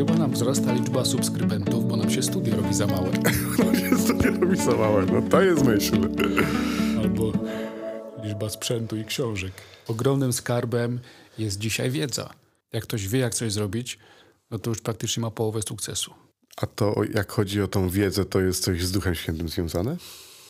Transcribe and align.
chyba 0.00 0.14
nam 0.14 0.32
wzrasta 0.32 0.72
liczba 0.72 1.04
subskrybentów, 1.04 1.88
bo 1.88 1.96
nam 1.96 2.10
się 2.10 2.22
studio 2.22 2.56
robi 2.56 2.74
za 2.74 2.86
małe. 2.86 3.10
No 3.58 3.74
się 3.74 3.98
studio 3.98 4.30
robi 4.40 4.56
za 4.56 4.76
małe, 4.76 5.06
no 5.06 5.22
to 5.22 5.42
jest 5.42 5.64
myśl. 5.64 6.08
Albo 6.98 7.32
liczba 8.22 8.48
sprzętu 8.48 8.96
i 8.96 9.04
książek. 9.04 9.52
Ogromnym 9.88 10.32
skarbem 10.32 11.00
jest 11.38 11.58
dzisiaj 11.58 11.90
wiedza. 11.90 12.30
Jak 12.72 12.82
ktoś 12.82 13.08
wie, 13.08 13.18
jak 13.18 13.34
coś 13.34 13.52
zrobić, 13.52 13.98
no 14.50 14.58
to 14.58 14.70
już 14.70 14.80
praktycznie 14.80 15.20
ma 15.20 15.30
połowę 15.30 15.62
sukcesu. 15.62 16.14
A 16.56 16.66
to 16.66 16.94
jak 17.14 17.32
chodzi 17.32 17.62
o 17.62 17.68
tą 17.68 17.88
wiedzę, 17.88 18.24
to 18.24 18.40
jest 18.40 18.64
coś 18.64 18.84
z 18.84 18.92
Duchem 18.92 19.14
Świętym 19.14 19.48
związane? 19.48 19.96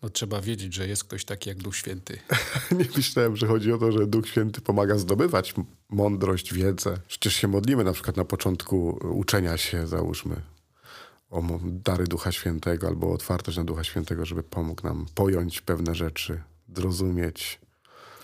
No 0.03 0.11
trzeba 0.11 0.41
wiedzieć, 0.41 0.75
że 0.75 0.89
jest 0.89 1.05
ktoś 1.05 1.25
taki 1.25 1.49
jak 1.49 1.59
Duch 1.59 1.77
Święty. 1.77 2.19
Nie 2.79 2.85
myślałem, 2.97 3.37
że 3.37 3.47
chodzi 3.47 3.73
o 3.73 3.79
to, 3.79 3.93
że 3.93 4.07
Duch 4.07 4.29
Święty 4.29 4.61
pomaga 4.61 4.99
zdobywać 4.99 5.55
mądrość, 5.89 6.55
wiedzę. 6.55 7.01
Przecież 7.09 7.35
się 7.35 7.49
modlimy 7.49 7.85
na 7.85 7.93
przykład 7.93 8.17
na 8.17 8.25
początku 8.25 8.99
uczenia 9.03 9.57
się, 9.57 9.87
załóżmy, 9.87 10.43
o 11.31 11.43
dary 11.63 12.05
Ducha 12.05 12.33
Świętego 12.33 12.89
albo 12.89 13.13
otwartość 13.13 13.59
na 13.59 13.65
Ducha 13.65 13.85
Świętego, 13.85 14.27
żeby 14.27 14.43
pomógł 14.43 14.87
nam 14.87 15.07
pojąć 15.15 15.61
pewne 15.61 15.95
rzeczy, 15.95 16.43
zrozumieć. 16.77 17.61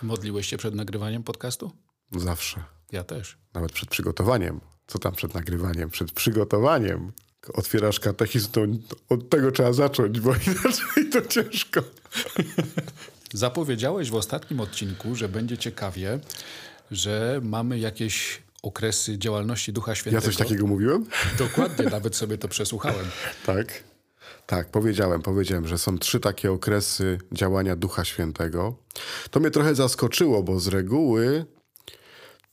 Modliłeś 0.03 0.47
się 0.47 0.57
przed 0.57 0.75
nagrywaniem 0.75 1.23
podcastu? 1.23 1.71
Zawsze. 2.11 2.63
Ja 2.91 3.03
też. 3.03 3.37
Nawet 3.53 3.71
przed 3.71 3.89
przygotowaniem. 3.89 4.59
Co 4.87 4.99
tam 4.99 5.13
przed 5.13 5.33
nagrywaniem? 5.33 5.89
Przed 5.89 6.11
przygotowaniem. 6.11 7.11
Otwierasz 7.53 7.99
katechizm, 7.99 8.51
to 8.51 8.61
od 9.09 9.29
tego 9.29 9.51
trzeba 9.51 9.73
zacząć, 9.73 10.19
bo 10.19 10.33
inaczej 10.47 11.09
to 11.11 11.21
ciężko. 11.21 11.81
Zapowiedziałeś 13.33 14.09
w 14.09 14.15
ostatnim 14.15 14.59
odcinku, 14.59 15.15
że 15.15 15.29
będzie 15.29 15.57
ciekawie, 15.57 16.19
że 16.91 17.39
mamy 17.43 17.79
jakieś 17.79 18.41
okresy 18.63 19.17
działalności 19.17 19.73
Ducha 19.73 19.95
Świętego. 19.95 20.25
Ja 20.25 20.25
coś 20.25 20.37
takiego 20.37 20.67
mówiłem? 20.67 21.05
Dokładnie, 21.37 21.85
nawet 21.97 22.15
sobie 22.15 22.37
to 22.37 22.47
przesłuchałem. 22.47 23.05
Tak. 23.45 23.83
Tak, 24.45 24.69
powiedziałem, 24.69 25.21
powiedziałem, 25.21 25.67
że 25.67 25.77
są 25.77 25.97
trzy 25.97 26.19
takie 26.19 26.51
okresy 26.51 27.17
działania 27.31 27.75
Ducha 27.75 28.05
Świętego. 28.05 28.75
To 29.31 29.39
mnie 29.39 29.51
trochę 29.51 29.75
zaskoczyło, 29.75 30.43
bo 30.43 30.59
z 30.59 30.67
reguły 30.67 31.45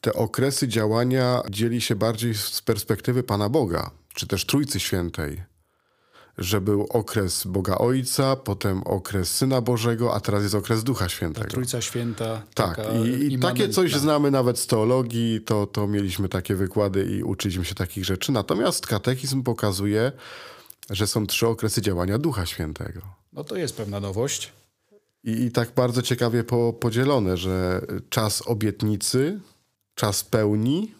te 0.00 0.12
okresy 0.12 0.68
działania 0.68 1.42
dzieli 1.50 1.80
się 1.80 1.96
bardziej 1.96 2.34
z 2.34 2.62
perspektywy 2.62 3.22
Pana 3.22 3.48
Boga, 3.48 3.90
czy 4.14 4.26
też 4.26 4.46
Trójcy 4.46 4.80
Świętej. 4.80 5.42
Że 6.38 6.60
był 6.60 6.86
okres 6.90 7.46
Boga 7.46 7.78
Ojca, 7.78 8.36
potem 8.36 8.82
okres 8.82 9.34
Syna 9.34 9.60
Bożego, 9.60 10.14
a 10.14 10.20
teraz 10.20 10.42
jest 10.42 10.54
okres 10.54 10.84
Ducha 10.84 11.08
Świętego. 11.08 11.46
Ta 11.46 11.50
Trójca 11.50 11.80
Święta. 11.80 12.42
Tak, 12.54 12.80
i, 13.04 13.34
i 13.34 13.38
takie 13.38 13.68
coś 13.68 13.94
znamy 13.94 14.30
nawet 14.30 14.58
z 14.58 14.66
teologii, 14.66 15.40
to, 15.40 15.66
to 15.66 15.86
mieliśmy 15.86 16.28
takie 16.28 16.54
wykłady 16.54 17.04
i 17.04 17.22
uczyliśmy 17.22 17.64
się 17.64 17.74
takich 17.74 18.04
rzeczy. 18.04 18.32
Natomiast 18.32 18.86
katechizm 18.86 19.42
pokazuje, 19.42 20.12
że 20.90 21.06
są 21.06 21.26
trzy 21.26 21.46
okresy 21.46 21.82
działania 21.82 22.18
Ducha 22.18 22.46
Świętego. 22.46 23.00
No 23.32 23.44
to 23.44 23.56
jest 23.56 23.76
pewna 23.76 24.00
nowość. 24.00 24.52
I, 25.24 25.30
i 25.30 25.50
tak 25.50 25.74
bardzo 25.74 26.02
ciekawie 26.02 26.44
po, 26.44 26.72
podzielone, 26.72 27.36
że 27.36 27.86
czas 28.10 28.42
obietnicy, 28.46 29.40
czas 29.94 30.24
pełni 30.24 30.94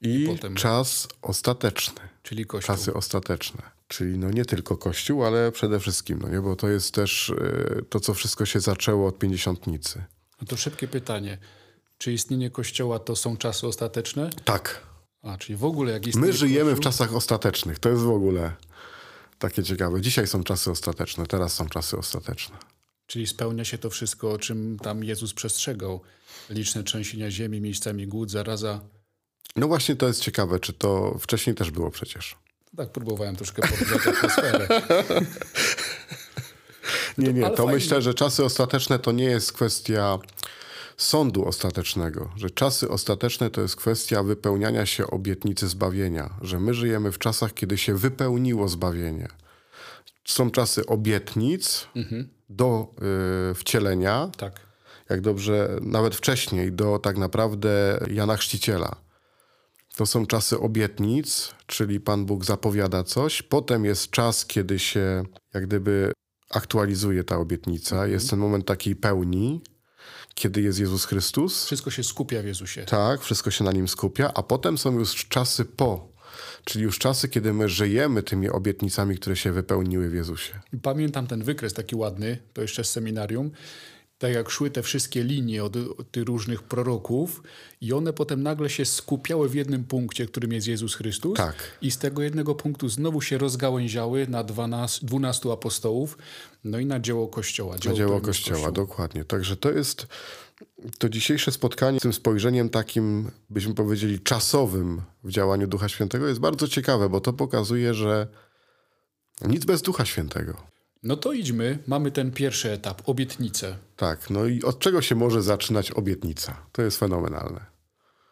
i, 0.00 0.26
Potem... 0.28 0.54
czas 0.54 1.08
ostateczny. 1.22 2.09
Czyli 2.22 2.46
Kościół. 2.46 2.76
Czasy 2.76 2.94
ostateczne. 2.94 3.62
Czyli 3.88 4.18
no 4.18 4.30
nie 4.30 4.44
tylko 4.44 4.76
Kościół, 4.76 5.24
ale 5.24 5.52
przede 5.52 5.80
wszystkim, 5.80 6.18
no 6.22 6.28
nie? 6.28 6.40
bo 6.40 6.56
to 6.56 6.68
jest 6.68 6.94
też 6.94 7.28
y, 7.28 7.84
to, 7.88 8.00
co 8.00 8.14
wszystko 8.14 8.46
się 8.46 8.60
zaczęło 8.60 9.08
od 9.08 9.18
pięćdziesiątnicy. 9.18 10.04
No 10.40 10.46
to 10.46 10.56
szybkie 10.56 10.88
pytanie. 10.88 11.38
Czy 11.98 12.12
istnienie 12.12 12.50
Kościoła 12.50 12.98
to 12.98 13.16
są 13.16 13.36
czasy 13.36 13.66
ostateczne? 13.66 14.30
Tak. 14.44 14.86
A, 15.22 15.36
czyli 15.36 15.56
w 15.56 15.64
ogóle 15.64 15.92
jak 15.92 16.06
istnieje 16.06 16.26
My 16.26 16.32
żyjemy 16.32 16.70
Kościół... 16.70 16.82
w 16.82 16.84
czasach 16.84 17.14
ostatecznych. 17.14 17.78
To 17.78 17.88
jest 17.88 18.02
w 18.02 18.10
ogóle 18.10 18.52
takie 19.38 19.62
ciekawe. 19.62 20.00
Dzisiaj 20.00 20.26
są 20.26 20.44
czasy 20.44 20.70
ostateczne, 20.70 21.26
teraz 21.26 21.54
są 21.54 21.68
czasy 21.68 21.96
ostateczne. 21.96 22.56
Czyli 23.06 23.26
spełnia 23.26 23.64
się 23.64 23.78
to 23.78 23.90
wszystko, 23.90 24.32
o 24.32 24.38
czym 24.38 24.78
tam 24.78 25.04
Jezus 25.04 25.34
przestrzegał. 25.34 26.00
Liczne 26.50 26.82
trzęsienia 26.84 27.30
ziemi, 27.30 27.60
miejscami 27.60 28.06
głód, 28.06 28.30
zaraza. 28.30 28.80
No 29.56 29.68
właśnie 29.68 29.96
to 29.96 30.06
jest 30.06 30.20
ciekawe, 30.20 30.60
czy 30.60 30.72
to 30.72 31.18
wcześniej 31.20 31.56
też 31.56 31.70
było 31.70 31.90
przecież. 31.90 32.36
Tak, 32.76 32.92
próbowałem 32.92 33.36
troszkę 33.36 33.62
podgrzać 33.62 34.06
atmosferę. 34.06 34.68
nie, 37.18 37.32
nie, 37.32 37.50
to 37.50 37.66
myślę, 37.66 38.02
że 38.02 38.14
czasy 38.14 38.44
ostateczne 38.44 38.98
to 38.98 39.12
nie 39.12 39.24
jest 39.24 39.52
kwestia 39.52 40.18
sądu 40.96 41.44
ostatecznego, 41.44 42.30
że 42.36 42.50
czasy 42.50 42.88
ostateczne 42.88 43.50
to 43.50 43.60
jest 43.60 43.76
kwestia 43.76 44.22
wypełniania 44.22 44.86
się 44.86 45.06
obietnicy 45.06 45.68
zbawienia, 45.68 46.30
że 46.42 46.60
my 46.60 46.74
żyjemy 46.74 47.12
w 47.12 47.18
czasach, 47.18 47.54
kiedy 47.54 47.78
się 47.78 47.94
wypełniło 47.94 48.68
zbawienie. 48.68 49.28
Są 50.24 50.50
czasy 50.50 50.86
obietnic 50.86 51.86
mhm. 51.96 52.28
do 52.48 52.94
y, 53.50 53.54
wcielenia. 53.54 54.30
Tak. 54.36 54.60
Jak 55.08 55.20
dobrze, 55.20 55.78
nawet 55.82 56.14
wcześniej, 56.14 56.72
do 56.72 56.98
tak 56.98 57.16
naprawdę 57.18 58.00
Jana 58.10 58.36
Chrzciciela. 58.36 59.09
To 60.00 60.06
są 60.06 60.26
czasy 60.26 60.58
obietnic, 60.58 61.54
czyli 61.66 62.00
Pan 62.00 62.26
Bóg 62.26 62.44
zapowiada 62.44 63.04
coś. 63.04 63.42
Potem 63.42 63.84
jest 63.84 64.10
czas, 64.10 64.46
kiedy 64.46 64.78
się 64.78 65.24
jak 65.54 65.66
gdyby 65.66 66.12
aktualizuje 66.50 67.24
ta 67.24 67.36
obietnica. 67.36 67.96
Mhm. 67.96 68.12
Jest 68.12 68.30
ten 68.30 68.38
moment 68.38 68.66
takiej 68.66 68.96
pełni, 68.96 69.62
kiedy 70.34 70.62
jest 70.62 70.78
Jezus 70.78 71.04
Chrystus. 71.04 71.64
Wszystko 71.64 71.90
się 71.90 72.04
skupia 72.04 72.42
w 72.42 72.44
Jezusie. 72.44 72.84
Tak, 72.84 73.20
wszystko 73.20 73.50
się 73.50 73.64
na 73.64 73.72
nim 73.72 73.88
skupia, 73.88 74.30
a 74.34 74.42
potem 74.42 74.78
są 74.78 74.98
już 74.98 75.28
czasy 75.28 75.64
po, 75.64 76.12
czyli 76.64 76.84
już 76.84 76.98
czasy, 76.98 77.28
kiedy 77.28 77.52
my 77.52 77.68
żyjemy 77.68 78.22
tymi 78.22 78.50
obietnicami, 78.50 79.16
które 79.16 79.36
się 79.36 79.52
wypełniły 79.52 80.08
w 80.08 80.14
Jezusie. 80.14 80.60
Pamiętam 80.82 81.26
ten 81.26 81.42
wykres 81.42 81.74
taki 81.74 81.96
ładny, 81.96 82.38
to 82.52 82.62
jeszcze 82.62 82.84
z 82.84 82.90
seminarium, 82.90 83.50
tak 84.20 84.32
jak 84.32 84.50
szły 84.50 84.70
te 84.70 84.82
wszystkie 84.82 85.24
linie 85.24 85.64
od, 85.64 85.76
od, 85.76 86.10
tych 86.10 86.24
różnych 86.24 86.62
proroków 86.62 87.42
i 87.80 87.92
one 87.92 88.12
potem 88.12 88.42
nagle 88.42 88.70
się 88.70 88.84
skupiały 88.84 89.48
w 89.48 89.54
jednym 89.54 89.84
punkcie, 89.84 90.26
którym 90.26 90.52
jest 90.52 90.66
Jezus 90.66 90.94
Chrystus. 90.94 91.36
Tak. 91.36 91.56
I 91.82 91.90
z 91.90 91.98
tego 91.98 92.22
jednego 92.22 92.54
punktu 92.54 92.88
znowu 92.88 93.20
się 93.20 93.38
rozgałęziały 93.38 94.26
na 94.26 94.44
12, 94.44 95.06
12 95.06 95.52
apostołów, 95.52 96.18
no 96.64 96.78
i 96.78 96.86
na 96.86 97.00
dzieło 97.00 97.28
Kościoła. 97.28 97.78
Dzieło 97.78 97.94
na 97.94 97.98
dzieło 97.98 98.20
Kościoła, 98.20 98.56
Kościół. 98.56 98.72
dokładnie. 98.72 99.24
Także 99.24 99.56
to 99.56 99.70
jest 99.70 100.06
to 100.98 101.08
dzisiejsze 101.08 101.52
spotkanie 101.52 101.98
z 101.98 102.02
tym 102.02 102.12
spojrzeniem 102.12 102.68
takim, 102.68 103.30
byśmy 103.50 103.74
powiedzieli, 103.74 104.20
czasowym 104.20 105.02
w 105.24 105.30
działaniu 105.30 105.66
Ducha 105.66 105.88
Świętego 105.88 106.28
jest 106.28 106.40
bardzo 106.40 106.68
ciekawe, 106.68 107.08
bo 107.08 107.20
to 107.20 107.32
pokazuje, 107.32 107.94
że 107.94 108.28
nic 109.46 109.64
bez 109.64 109.82
Ducha 109.82 110.04
Świętego. 110.04 110.69
No 111.02 111.16
to 111.16 111.32
idźmy, 111.32 111.78
mamy 111.86 112.10
ten 112.10 112.30
pierwszy 112.30 112.70
etap, 112.70 113.02
obietnicę. 113.08 113.76
Tak, 113.96 114.30
no 114.30 114.46
i 114.46 114.62
od 114.62 114.78
czego 114.78 115.02
się 115.02 115.14
może 115.14 115.42
zaczynać 115.42 115.90
obietnica? 115.90 116.66
To 116.72 116.82
jest 116.82 116.98
fenomenalne. 116.98 117.66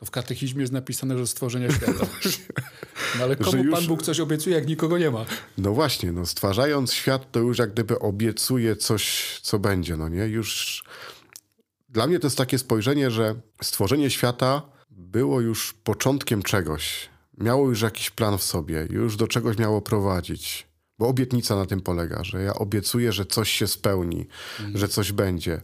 W 0.04 0.10
katechizmie 0.10 0.60
jest 0.60 0.72
napisane, 0.72 1.18
że 1.18 1.26
stworzenia 1.26 1.72
świata. 1.72 2.06
No 3.18 3.24
ale 3.24 3.36
komu 3.36 3.64
już... 3.64 3.74
Pan 3.74 3.86
Bóg 3.86 4.02
coś 4.02 4.20
obiecuje, 4.20 4.56
jak 4.56 4.66
nikogo 4.66 4.98
nie 4.98 5.10
ma? 5.10 5.24
No 5.58 5.72
właśnie, 5.72 6.12
no 6.12 6.26
stwarzając 6.26 6.92
świat, 6.92 7.32
to 7.32 7.40
już 7.40 7.58
jak 7.58 7.72
gdyby 7.72 7.98
obiecuje 7.98 8.76
coś, 8.76 9.38
co 9.42 9.58
będzie, 9.58 9.96
no 9.96 10.08
nie? 10.08 10.26
Już... 10.26 10.82
Dla 11.88 12.06
mnie 12.06 12.18
to 12.18 12.26
jest 12.26 12.36
takie 12.36 12.58
spojrzenie, 12.58 13.10
że 13.10 13.34
stworzenie 13.62 14.10
świata 14.10 14.62
było 14.90 15.40
już 15.40 15.74
początkiem 15.84 16.42
czegoś. 16.42 17.08
Miało 17.38 17.68
już 17.68 17.82
jakiś 17.82 18.10
plan 18.10 18.38
w 18.38 18.42
sobie, 18.42 18.86
już 18.90 19.16
do 19.16 19.28
czegoś 19.28 19.58
miało 19.58 19.82
prowadzić. 19.82 20.67
Bo 20.98 21.08
obietnica 21.08 21.56
na 21.56 21.66
tym 21.66 21.80
polega, 21.80 22.24
że 22.24 22.42
ja 22.42 22.54
obiecuję, 22.54 23.12
że 23.12 23.26
coś 23.26 23.50
się 23.50 23.66
spełni, 23.66 24.26
mhm. 24.58 24.78
że 24.78 24.88
coś 24.88 25.12
będzie. 25.12 25.60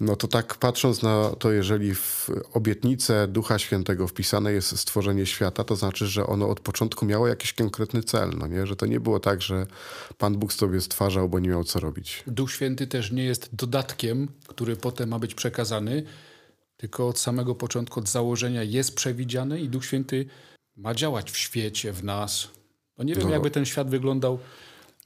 No 0.00 0.16
to 0.16 0.28
tak 0.28 0.54
patrząc 0.54 1.02
na 1.02 1.30
to, 1.38 1.52
jeżeli 1.52 1.94
w 1.94 2.30
obietnicę 2.52 3.28
Ducha 3.28 3.58
Świętego 3.58 4.08
wpisane 4.08 4.52
jest 4.52 4.78
stworzenie 4.78 5.26
świata, 5.26 5.64
to 5.64 5.76
znaczy, 5.76 6.06
że 6.06 6.26
ono 6.26 6.48
od 6.48 6.60
początku 6.60 7.06
miało 7.06 7.28
jakiś 7.28 7.52
konkretny 7.52 8.02
cel, 8.02 8.30
no 8.38 8.46
nie? 8.46 8.66
Że 8.66 8.76
to 8.76 8.86
nie 8.86 9.00
było 9.00 9.20
tak, 9.20 9.42
że 9.42 9.66
Pan 10.18 10.36
Bóg 10.36 10.52
sobie 10.52 10.80
stwarzał, 10.80 11.28
bo 11.28 11.38
nie 11.38 11.48
miał 11.48 11.64
co 11.64 11.80
robić. 11.80 12.22
Duch 12.26 12.52
Święty 12.52 12.86
też 12.86 13.12
nie 13.12 13.24
jest 13.24 13.48
dodatkiem, 13.52 14.28
który 14.46 14.76
potem 14.76 15.08
ma 15.08 15.18
być 15.18 15.34
przekazany, 15.34 16.02
tylko 16.76 17.08
od 17.08 17.18
samego 17.18 17.54
początku, 17.54 18.00
od 18.00 18.08
założenia 18.08 18.62
jest 18.62 18.94
przewidziany 18.94 19.60
i 19.60 19.68
Duch 19.68 19.84
Święty 19.84 20.26
ma 20.76 20.94
działać 20.94 21.30
w 21.30 21.36
świecie, 21.36 21.92
w 21.92 22.04
nas. 22.04 22.48
No 22.98 23.04
nie 23.04 23.14
wiem, 23.14 23.24
no. 23.24 23.30
jakby 23.30 23.50
ten 23.50 23.64
świat 23.64 23.90
wyglądał 23.90 24.38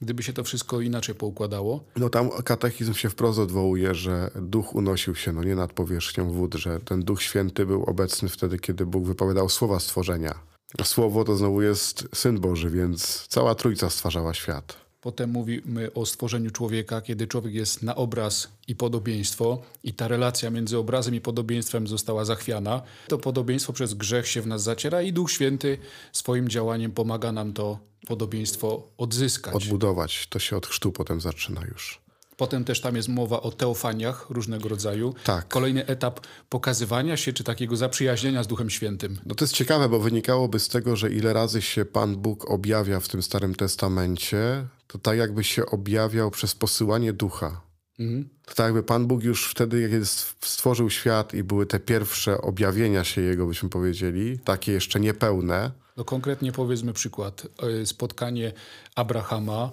gdyby 0.01 0.23
się 0.23 0.33
to 0.33 0.43
wszystko 0.43 0.81
inaczej 0.81 1.15
poukładało. 1.15 1.83
No 1.95 2.09
tam 2.09 2.29
katechizm 2.29 2.93
się 2.93 3.09
wprost 3.09 3.39
odwołuje, 3.39 3.95
że 3.95 4.31
duch 4.35 4.75
unosił 4.75 5.15
się 5.15 5.31
no 5.31 5.43
nie 5.43 5.55
nad 5.55 5.73
powierzchnią 5.73 6.31
wód, 6.31 6.55
że 6.55 6.79
ten 6.79 7.03
duch 7.03 7.21
święty 7.21 7.65
był 7.65 7.83
obecny 7.83 8.29
wtedy, 8.29 8.59
kiedy 8.59 8.85
Bóg 8.85 9.05
wypowiadał 9.05 9.49
słowa 9.49 9.79
stworzenia. 9.79 10.39
Słowo 10.83 11.23
to 11.23 11.35
znowu 11.35 11.61
jest 11.61 12.07
Syn 12.13 12.39
Boży, 12.39 12.69
więc 12.69 13.27
cała 13.27 13.55
Trójca 13.55 13.89
stwarzała 13.89 14.33
świat. 14.33 14.82
Potem 15.03 15.29
mówimy 15.29 15.93
o 15.93 16.05
stworzeniu 16.05 16.51
człowieka, 16.51 17.01
kiedy 17.01 17.27
człowiek 17.27 17.53
jest 17.53 17.83
na 17.83 17.95
obraz 17.95 18.47
i 18.67 18.75
podobieństwo, 18.75 19.61
i 19.83 19.93
ta 19.93 20.07
relacja 20.07 20.49
między 20.49 20.77
obrazem 20.77 21.15
i 21.15 21.21
podobieństwem 21.21 21.87
została 21.87 22.25
zachwiana. 22.25 22.81
To 23.07 23.17
podobieństwo 23.17 23.73
przez 23.73 23.93
grzech 23.93 24.27
się 24.27 24.41
w 24.41 24.47
nas 24.47 24.63
zaciera, 24.63 25.01
i 25.01 25.13
Duch 25.13 25.31
Święty 25.31 25.77
swoim 26.11 26.49
działaniem 26.49 26.91
pomaga 26.91 27.31
nam 27.31 27.53
to 27.53 27.79
podobieństwo 28.07 28.87
odzyskać. 28.97 29.55
Odbudować. 29.55 30.27
To 30.27 30.39
się 30.39 30.57
od 30.57 30.67
chrztu 30.67 30.91
potem 30.91 31.21
zaczyna 31.21 31.61
już. 31.65 32.02
Potem 32.43 32.63
też 32.63 32.81
tam 32.81 32.95
jest 32.95 33.09
mowa 33.09 33.41
o 33.41 33.51
teofaniach 33.51 34.29
różnego 34.29 34.69
rodzaju. 34.69 35.15
Tak. 35.23 35.47
Kolejny 35.47 35.85
etap 35.85 36.19
pokazywania 36.49 37.17
się, 37.17 37.33
czy 37.33 37.43
takiego 37.43 37.75
zaprzyjaźnienia 37.75 38.43
z 38.43 38.47
Duchem 38.47 38.69
Świętym. 38.69 39.19
No 39.25 39.35
to 39.35 39.45
jest 39.45 39.53
ciekawe, 39.53 39.89
bo 39.89 39.99
wynikałoby 39.99 40.59
z 40.59 40.67
tego, 40.67 40.95
że 40.95 41.11
ile 41.11 41.33
razy 41.33 41.61
się 41.61 41.85
Pan 41.85 42.15
Bóg 42.15 42.51
objawia 42.51 42.99
w 42.99 43.07
tym 43.07 43.23
Starym 43.23 43.55
Testamencie, 43.55 44.67
to 44.87 44.97
tak 44.99 45.17
jakby 45.17 45.43
się 45.43 45.65
objawiał 45.65 46.31
przez 46.31 46.55
posyłanie 46.55 47.13
ducha. 47.13 47.61
Mhm. 47.99 48.29
To 48.45 48.53
tak 48.53 48.65
jakby 48.65 48.83
Pan 48.83 49.07
Bóg 49.07 49.23
już 49.23 49.49
wtedy, 49.49 49.81
jak 49.81 49.91
jest, 49.91 50.35
stworzył 50.41 50.89
świat 50.89 51.33
i 51.33 51.43
były 51.43 51.65
te 51.65 51.79
pierwsze 51.79 52.41
objawienia 52.41 53.03
się 53.03 53.21
Jego, 53.21 53.47
byśmy 53.47 53.69
powiedzieli, 53.69 54.39
takie 54.39 54.71
jeszcze 54.71 54.99
niepełne. 54.99 55.71
No 55.97 56.05
konkretnie 56.05 56.51
powiedzmy 56.51 56.93
przykład. 56.93 57.47
E, 57.81 57.85
Spotkanie 57.85 58.53
Abrahama 58.95 59.71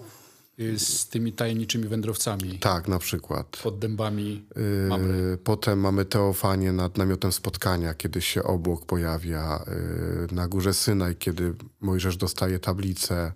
z 0.77 1.09
tymi 1.09 1.33
tajemniczymi 1.33 1.89
wędrowcami 1.89 2.59
Tak, 2.59 2.89
na 2.89 2.99
przykład. 2.99 3.57
pod 3.63 3.79
dębami 3.79 4.45
Mamre. 4.89 5.19
Yy, 5.19 5.39
Potem 5.45 5.81
mamy 5.81 6.05
teofanię 6.05 6.73
nad 6.73 6.99
namiotem 6.99 7.33
spotkania, 7.33 7.95
kiedy 7.95 8.21
się 8.21 8.43
obłok 8.43 8.87
pojawia. 8.87 9.65
Yy, 10.31 10.35
Na 10.35 10.49
górze 10.49 10.75
Synaj, 10.75 11.17
kiedy 11.17 11.55
Mojżesz 11.81 12.17
dostaje 12.17 12.59
tablicę 12.59 13.33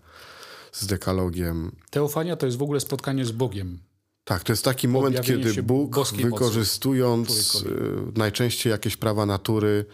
z 0.73 0.87
dekalogiem. 0.87 1.73
Teofania 1.91 2.37
to 2.37 2.47
jest 2.47 2.59
w 2.59 2.63
ogóle 2.63 2.81
spotkanie 2.81 3.25
z 3.25 3.33
Bogiem. 3.33 3.79
Tak, 4.25 4.43
to 4.43 4.53
jest 4.53 4.65
taki 4.65 4.89
moment, 4.89 5.17
Objawienie 5.19 5.45
kiedy 5.45 5.63
Bóg, 5.63 5.97
mocy 5.97 6.17
wykorzystując 6.17 7.63
yy, 7.65 8.13
najczęściej 8.17 8.71
jakieś 8.71 8.97
prawa 8.97 9.27
natury, 9.27 9.85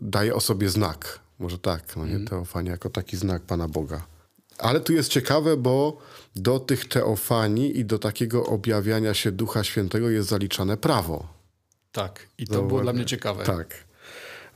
daje 0.00 0.34
o 0.34 0.40
sobie 0.40 0.68
znak. 0.68 1.20
Może 1.38 1.58
tak, 1.58 1.96
no 1.96 2.04
nie? 2.04 2.10
Mhm. 2.10 2.28
Teofania 2.28 2.70
jako 2.72 2.90
taki 2.90 3.16
znak 3.16 3.42
Pana 3.42 3.68
Boga. 3.68 4.06
Ale 4.58 4.80
tu 4.80 4.92
jest 4.92 5.10
ciekawe, 5.10 5.56
bo 5.56 5.98
do 6.36 6.60
tych 6.60 6.88
teofanii 6.88 7.78
i 7.78 7.84
do 7.84 7.98
takiego 7.98 8.46
objawiania 8.46 9.14
się 9.14 9.32
Ducha 9.32 9.64
Świętego 9.64 10.10
jest 10.10 10.28
zaliczane 10.28 10.76
prawo. 10.76 11.28
Tak. 11.92 12.26
I 12.38 12.46
to 12.46 12.62
było 12.62 12.80
dla 12.80 12.92
mnie 12.92 13.04
ciekawe. 13.04 13.44
Tak. 13.44 13.84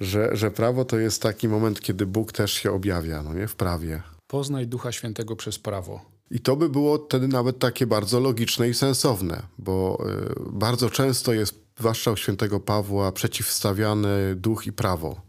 Że, 0.00 0.36
że 0.36 0.50
prawo 0.50 0.84
to 0.84 0.98
jest 0.98 1.22
taki 1.22 1.48
moment, 1.48 1.80
kiedy 1.80 2.06
Bóg 2.06 2.32
też 2.32 2.52
się 2.52 2.72
objawia, 2.72 3.22
no 3.22 3.34
nie? 3.34 3.48
W 3.48 3.54
prawie. 3.54 4.02
Poznaj 4.26 4.66
Ducha 4.66 4.92
Świętego 4.92 5.36
przez 5.36 5.58
prawo. 5.58 6.00
I 6.30 6.40
to 6.40 6.56
by 6.56 6.68
było 6.68 7.04
wtedy 7.06 7.28
nawet 7.28 7.58
takie 7.58 7.86
bardzo 7.86 8.20
logiczne 8.20 8.68
i 8.68 8.74
sensowne, 8.74 9.42
bo 9.58 10.04
y, 10.30 10.52
bardzo 10.52 10.90
często 10.90 11.32
jest, 11.32 11.54
zwłaszcza 11.78 12.10
u 12.10 12.16
świętego 12.16 12.60
Pawła, 12.60 13.12
przeciwstawiany 13.12 14.34
duch 14.36 14.66
i 14.66 14.72
prawo. 14.72 15.20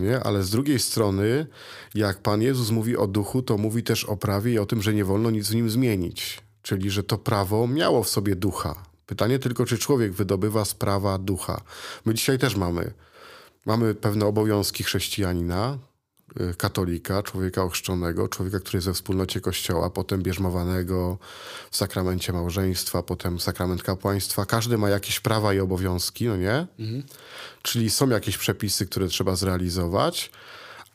Nie? 0.00 0.20
Ale 0.20 0.42
z 0.42 0.50
drugiej 0.50 0.78
strony, 0.78 1.46
jak 1.94 2.18
Pan 2.18 2.42
Jezus 2.42 2.70
mówi 2.70 2.96
o 2.96 3.06
duchu, 3.06 3.42
to 3.42 3.58
mówi 3.58 3.82
też 3.82 4.04
o 4.04 4.16
prawie 4.16 4.52
i 4.52 4.58
o 4.58 4.66
tym, 4.66 4.82
że 4.82 4.94
nie 4.94 5.04
wolno 5.04 5.30
nic 5.30 5.48
w 5.50 5.54
nim 5.54 5.70
zmienić. 5.70 6.40
Czyli, 6.62 6.90
że 6.90 7.02
to 7.02 7.18
prawo 7.18 7.66
miało 7.66 8.02
w 8.02 8.08
sobie 8.08 8.36
ducha. 8.36 8.74
Pytanie 9.06 9.38
tylko, 9.38 9.66
czy 9.66 9.78
człowiek 9.78 10.12
wydobywa 10.12 10.64
z 10.64 10.74
prawa 10.74 11.18
ducha. 11.18 11.60
My 12.04 12.14
dzisiaj 12.14 12.38
też 12.38 12.56
mamy. 12.56 12.92
Mamy 13.66 13.94
pewne 13.94 14.26
obowiązki 14.26 14.84
chrześcijanina, 14.84 15.78
katolika, 16.58 17.22
człowieka 17.22 17.62
ochrzczonego, 17.62 18.28
człowieka, 18.28 18.60
który 18.60 18.76
jest 18.76 18.86
we 18.86 18.94
wspólnocie 18.94 19.40
kościoła, 19.40 19.90
potem 19.90 20.22
bierzmowanego 20.22 21.18
w 21.70 21.76
sakramencie 21.76 22.32
małżeństwa, 22.32 23.02
potem 23.02 23.40
sakrament 23.40 23.82
kapłaństwa. 23.82 24.46
Każdy 24.46 24.78
ma 24.78 24.88
jakieś 24.88 25.20
prawa 25.20 25.54
i 25.54 25.60
obowiązki, 25.60 26.26
no 26.26 26.36
nie? 26.36 26.66
Czyli 27.62 27.90
są 27.90 28.08
jakieś 28.08 28.38
przepisy, 28.38 28.86
które 28.86 29.08
trzeba 29.08 29.36
zrealizować, 29.36 30.30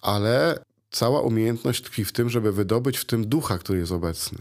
ale 0.01 0.59
cała 0.91 1.21
umiejętność 1.21 1.83
tkwi 1.83 2.05
w 2.05 2.11
tym, 2.11 2.29
żeby 2.29 2.51
wydobyć 2.51 2.97
w 2.97 3.05
tym 3.05 3.27
ducha, 3.27 3.57
który 3.57 3.79
jest 3.79 3.91
obecny. 3.91 4.39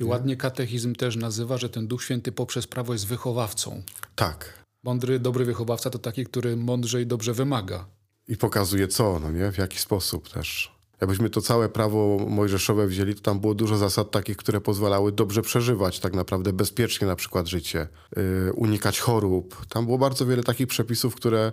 I 0.00 0.04
ładnie 0.04 0.36
katechizm 0.36 0.94
też 0.94 1.16
nazywa, 1.16 1.58
że 1.58 1.68
ten 1.68 1.86
Duch 1.86 2.02
Święty 2.04 2.32
poprzez 2.32 2.66
prawo 2.66 2.92
jest 2.92 3.06
wychowawcą. 3.06 3.82
Tak. 4.16 4.64
Mądry, 4.82 5.18
dobry 5.18 5.44
wychowawca 5.44 5.90
to 5.90 5.98
taki, 5.98 6.24
który 6.24 6.56
mądrze 6.56 7.02
i 7.02 7.06
dobrze 7.06 7.34
wymaga. 7.34 7.86
I 8.30 8.36
pokazuje 8.36 8.88
co, 8.88 9.18
no 9.18 9.30
nie? 9.30 9.52
W 9.52 9.58
jaki 9.58 9.78
sposób 9.78 10.28
też. 10.28 10.72
Jakbyśmy 11.00 11.30
to 11.30 11.40
całe 11.40 11.68
prawo 11.68 12.26
mojżeszowe 12.28 12.86
wzięli, 12.86 13.14
to 13.14 13.20
tam 13.20 13.40
było 13.40 13.54
dużo 13.54 13.76
zasad 13.76 14.10
takich, 14.10 14.36
które 14.36 14.60
pozwalały 14.60 15.12
dobrze 15.12 15.42
przeżywać 15.42 16.00
tak 16.00 16.14
naprawdę 16.14 16.52
bezpiecznie 16.52 17.06
na 17.06 17.16
przykład 17.16 17.46
życie, 17.46 17.88
yy, 18.16 18.52
unikać 18.52 19.00
chorób. 19.00 19.66
Tam 19.66 19.84
było 19.84 19.98
bardzo 19.98 20.26
wiele 20.26 20.42
takich 20.42 20.66
przepisów, 20.66 21.14
które 21.14 21.52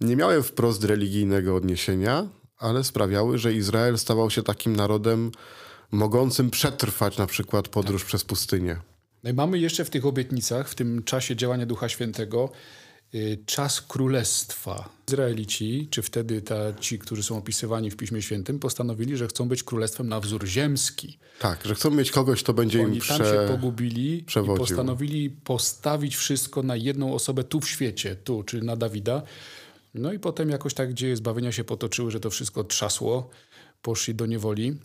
nie 0.00 0.16
miały 0.16 0.42
wprost 0.42 0.84
religijnego 0.84 1.56
odniesienia, 1.56 2.28
ale 2.58 2.84
sprawiały, 2.84 3.38
że 3.38 3.54
Izrael 3.54 3.98
stawał 3.98 4.30
się 4.30 4.42
takim 4.42 4.76
narodem 4.76 5.30
mogącym 5.90 6.50
przetrwać 6.50 7.18
na 7.18 7.26
przykład 7.26 7.68
podróż 7.68 8.04
przez 8.04 8.24
pustynię. 8.24 8.76
No 9.24 9.30
i 9.30 9.32
mamy 9.32 9.58
jeszcze 9.58 9.84
w 9.84 9.90
tych 9.90 10.06
obietnicach, 10.06 10.68
w 10.68 10.74
tym 10.74 11.02
czasie 11.02 11.36
działania 11.36 11.66
Ducha 11.66 11.88
Świętego, 11.88 12.50
czas 13.46 13.80
królestwa. 13.80 14.88
Izraelici, 15.08 15.88
czy 15.90 16.02
wtedy 16.02 16.42
ta, 16.42 16.72
ci, 16.80 16.98
którzy 16.98 17.22
są 17.22 17.38
opisywani 17.38 17.90
w 17.90 17.96
Piśmie 17.96 18.22
Świętym, 18.22 18.58
postanowili, 18.58 19.16
że 19.16 19.26
chcą 19.28 19.48
być 19.48 19.62
królestwem 19.62 20.08
na 20.08 20.20
wzór 20.20 20.46
ziemski. 20.46 21.18
Tak, 21.40 21.64
że 21.64 21.74
chcą 21.74 21.90
mieć 21.90 22.10
kogoś, 22.10 22.42
kto 22.42 22.54
będzie 22.54 22.78
im 22.78 22.84
Oni 22.84 23.00
tam 23.00 23.20
prze... 23.20 23.24
się 23.24 23.52
pogubili 23.52 24.22
przewodził. 24.26 24.54
i 24.54 24.58
postanowili 24.58 25.30
postawić 25.30 26.16
wszystko 26.16 26.62
na 26.62 26.76
jedną 26.76 27.14
osobę 27.14 27.44
tu 27.44 27.60
w 27.60 27.68
świecie, 27.68 28.16
tu, 28.16 28.42
czyli 28.42 28.66
na 28.66 28.76
Dawida. 28.76 29.22
No 29.94 30.12
i 30.12 30.18
potem 30.18 30.50
jakoś 30.50 30.74
tak 30.74 30.94
dzieje 30.94 31.16
zbawienia 31.16 31.52
się 31.52 31.64
potoczyły, 31.64 32.10
że 32.10 32.20
to 32.20 32.30
wszystko 32.30 32.64
trzasło. 32.64 33.30
Poszli 33.82 34.14
do 34.14 34.26
niewoli 34.26 34.76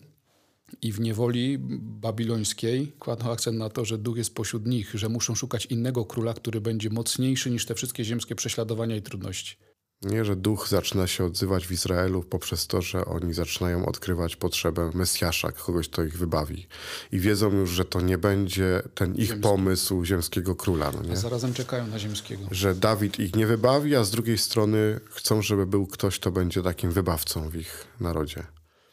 i 0.82 0.92
w 0.92 1.00
niewoli 1.00 1.58
babilońskiej 1.80 2.92
kładną 2.98 3.32
akcent 3.32 3.58
na 3.58 3.68
to, 3.70 3.84
że 3.84 3.98
duch 3.98 4.16
jest 4.16 4.34
pośród 4.34 4.66
nich, 4.66 4.90
że 4.94 5.08
muszą 5.08 5.34
szukać 5.34 5.66
innego 5.66 6.04
króla, 6.04 6.34
który 6.34 6.60
będzie 6.60 6.90
mocniejszy 6.90 7.50
niż 7.50 7.66
te 7.66 7.74
wszystkie 7.74 8.04
ziemskie 8.04 8.34
prześladowania 8.34 8.96
i 8.96 9.02
trudności. 9.02 9.56
Nie, 10.02 10.24
że 10.24 10.36
duch 10.36 10.68
zaczyna 10.68 11.06
się 11.06 11.24
odzywać 11.24 11.66
w 11.66 11.72
Izraelu 11.72 12.22
poprzez 12.22 12.66
to, 12.66 12.82
że 12.82 13.04
oni 13.04 13.34
zaczynają 13.34 13.86
odkrywać 13.86 14.36
potrzebę 14.36 14.90
Mesjasza, 14.94 15.52
kogoś, 15.52 15.88
kto 15.88 16.02
ich 16.02 16.18
wybawi. 16.18 16.66
I 17.12 17.18
wiedzą 17.18 17.52
już, 17.52 17.70
że 17.70 17.84
to 17.84 18.00
nie 18.00 18.18
będzie 18.18 18.82
ten 18.94 19.14
ich 19.14 19.40
pomysł 19.40 20.04
ziemskiego 20.04 20.56
króla. 20.56 20.92
No 20.92 20.98
A 20.98 21.02
nie? 21.02 21.16
zarazem 21.16 21.54
czekają 21.54 21.86
na 21.86 21.98
ziemskiego. 21.98 22.46
Że 22.50 22.74
Dawid 22.74 23.18
ich 23.18 23.36
nie 23.36 23.46
wybawi, 23.46 23.96
a 23.96 24.04
z 24.04 24.10
drugiej 24.10 24.38
strony 24.38 25.00
chcą, 25.10 25.42
żeby 25.42 25.66
był 25.66 25.86
ktoś, 25.86 26.18
kto 26.18 26.30
będzie 26.30 26.62
takim 26.62 26.90
wybawcą 26.90 27.48
w 27.48 27.56
ich 27.56 27.86
narodzie. 28.00 28.44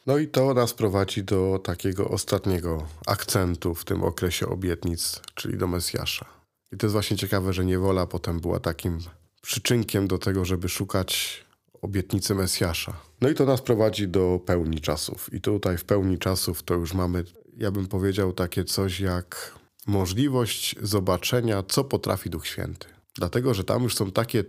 No 0.06 0.18
i 0.18 0.28
to 0.28 0.54
nas 0.54 0.74
prowadzi 0.74 1.24
do 1.24 1.60
takiego 1.64 2.08
ostatniego 2.08 2.86
akcentu 3.06 3.74
w 3.74 3.84
tym 3.84 4.04
okresie 4.04 4.48
obietnic, 4.48 5.20
czyli 5.34 5.58
do 5.58 5.66
Mesjasza. 5.66 6.26
I 6.72 6.76
to 6.76 6.86
jest 6.86 6.92
właśnie 6.92 7.16
ciekawe, 7.16 7.52
że 7.52 7.64
niewola 7.64 8.06
potem 8.06 8.40
była 8.40 8.60
takim 8.60 8.98
przyczynkiem 9.42 10.08
do 10.08 10.18
tego, 10.18 10.44
żeby 10.44 10.68
szukać 10.68 11.44
obietnicy 11.82 12.34
Mesjasza. 12.34 12.92
No 13.20 13.28
i 13.28 13.34
to 13.34 13.44
nas 13.44 13.60
prowadzi 13.60 14.08
do 14.08 14.40
pełni 14.46 14.80
czasów. 14.80 15.32
I 15.32 15.40
tutaj 15.40 15.78
w 15.78 15.84
pełni 15.84 16.18
czasów 16.18 16.62
to 16.62 16.74
już 16.74 16.94
mamy, 16.94 17.24
ja 17.56 17.70
bym 17.70 17.86
powiedział, 17.86 18.32
takie 18.32 18.64
coś 18.64 19.00
jak 19.00 19.54
możliwość 19.86 20.76
zobaczenia, 20.82 21.62
co 21.68 21.84
potrafi 21.84 22.30
Duch 22.30 22.46
Święty. 22.46 22.86
Dlatego, 23.14 23.54
że 23.54 23.64
tam 23.64 23.82
już 23.82 23.94
są 23.94 24.10
takie, 24.10 24.44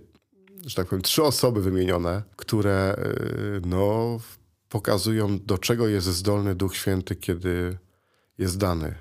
że 0.65 0.75
tak 0.75 0.87
powiem, 0.87 1.01
trzy 1.01 1.23
osoby 1.23 1.61
wymienione, 1.61 2.23
które 2.35 2.95
yy, 2.97 3.61
no, 3.65 4.19
pokazują, 4.73 5.39
do 5.39 5.57
czego 5.57 5.87
jest 5.87 6.07
zdolny 6.07 6.55
Duch 6.55 6.75
Święty, 6.75 7.15
kiedy 7.15 7.77
jest 8.37 8.57
dany. 8.57 8.95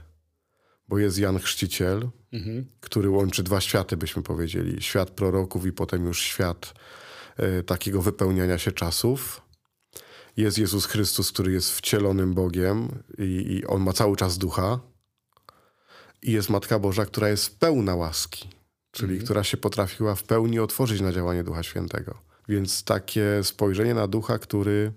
Bo 0.89 0.99
jest 0.99 1.19
Jan 1.19 1.39
Chrzciciel, 1.39 2.11
który 2.81 3.11
łączy 3.11 3.43
dwa 3.43 3.61
światy, 3.61 3.97
byśmy 3.97 4.23
powiedzieli. 4.23 4.83
Świat 4.83 5.11
proroków 5.11 5.67
i 5.67 5.73
potem 5.73 6.07
już 6.07 6.21
świat 6.21 6.75
e, 7.37 7.63
takiego 7.63 8.03
wypełniania 8.03 8.59
się 8.59 8.73
czasów. 8.73 9.43
Jest 10.37 10.59
Jezus 10.59 10.87
Chrystus, 10.87 11.33
który 11.33 11.53
jest 11.53 11.73
wcielonym 11.73 12.35
Bogiem 12.35 13.03
i, 13.19 13.23
i 13.23 13.67
On 13.67 13.83
ma 13.83 13.93
cały 13.93 14.17
czas 14.17 14.39
ducha. 14.39 14.81
I 16.23 16.33
jest 16.33 16.51
Matka 16.51 16.79
Boża, 16.79 17.07
która 17.07 17.29
jest 17.29 17.59
pełna 17.59 17.95
łaski, 17.95 18.49
czyli 18.91 19.19
która 19.19 19.45
się 19.45 19.57
potrafiła 19.57 20.15
w 20.15 20.23
pełni 20.23 20.59
otworzyć 20.59 21.01
na 21.01 21.13
działanie 21.13 21.45
Ducha 21.45 21.63
Świętego. 21.63 22.19
Więc 22.49 22.85
takie 22.85 23.41
spojrzenie 23.43 23.95
na 23.95 24.09
ducha, 24.09 24.39
który, 24.39 24.93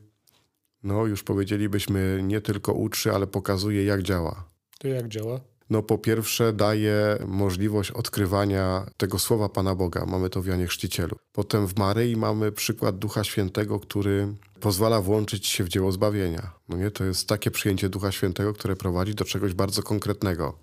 no 0.85 1.05
już 1.05 1.23
powiedzielibyśmy, 1.23 2.21
nie 2.23 2.41
tylko 2.41 2.73
uczy, 2.73 3.11
ale 3.11 3.27
pokazuje, 3.27 3.85
jak 3.85 4.03
działa. 4.03 4.43
To 4.79 4.87
jak 4.87 5.07
działa? 5.07 5.39
no 5.69 5.83
po 5.83 5.97
pierwsze 5.97 6.53
daje 6.53 7.17
możliwość 7.27 7.91
odkrywania 7.91 8.85
tego 8.97 9.19
słowa 9.19 9.49
Pana 9.49 9.75
Boga. 9.75 10.05
Mamy 10.05 10.29
to 10.29 10.41
w 10.41 10.45
Janie 10.45 10.67
Chrzcicielu. 10.67 11.15
Potem 11.31 11.67
w 11.67 11.77
Maryi 11.77 12.17
mamy 12.17 12.51
przykład 12.51 12.97
Ducha 12.97 13.23
Świętego, 13.23 13.79
który 13.79 14.27
pozwala 14.59 15.01
włączyć 15.01 15.47
się 15.47 15.63
w 15.63 15.69
dzieło 15.69 15.91
zbawienia. 15.91 16.51
No 16.69 16.77
nie? 16.77 16.91
To 16.91 17.03
jest 17.03 17.27
takie 17.27 17.51
przyjęcie 17.51 17.89
Ducha 17.89 18.11
Świętego, 18.11 18.53
które 18.53 18.75
prowadzi 18.75 19.15
do 19.15 19.25
czegoś 19.25 19.53
bardzo 19.53 19.83
konkretnego. 19.83 20.57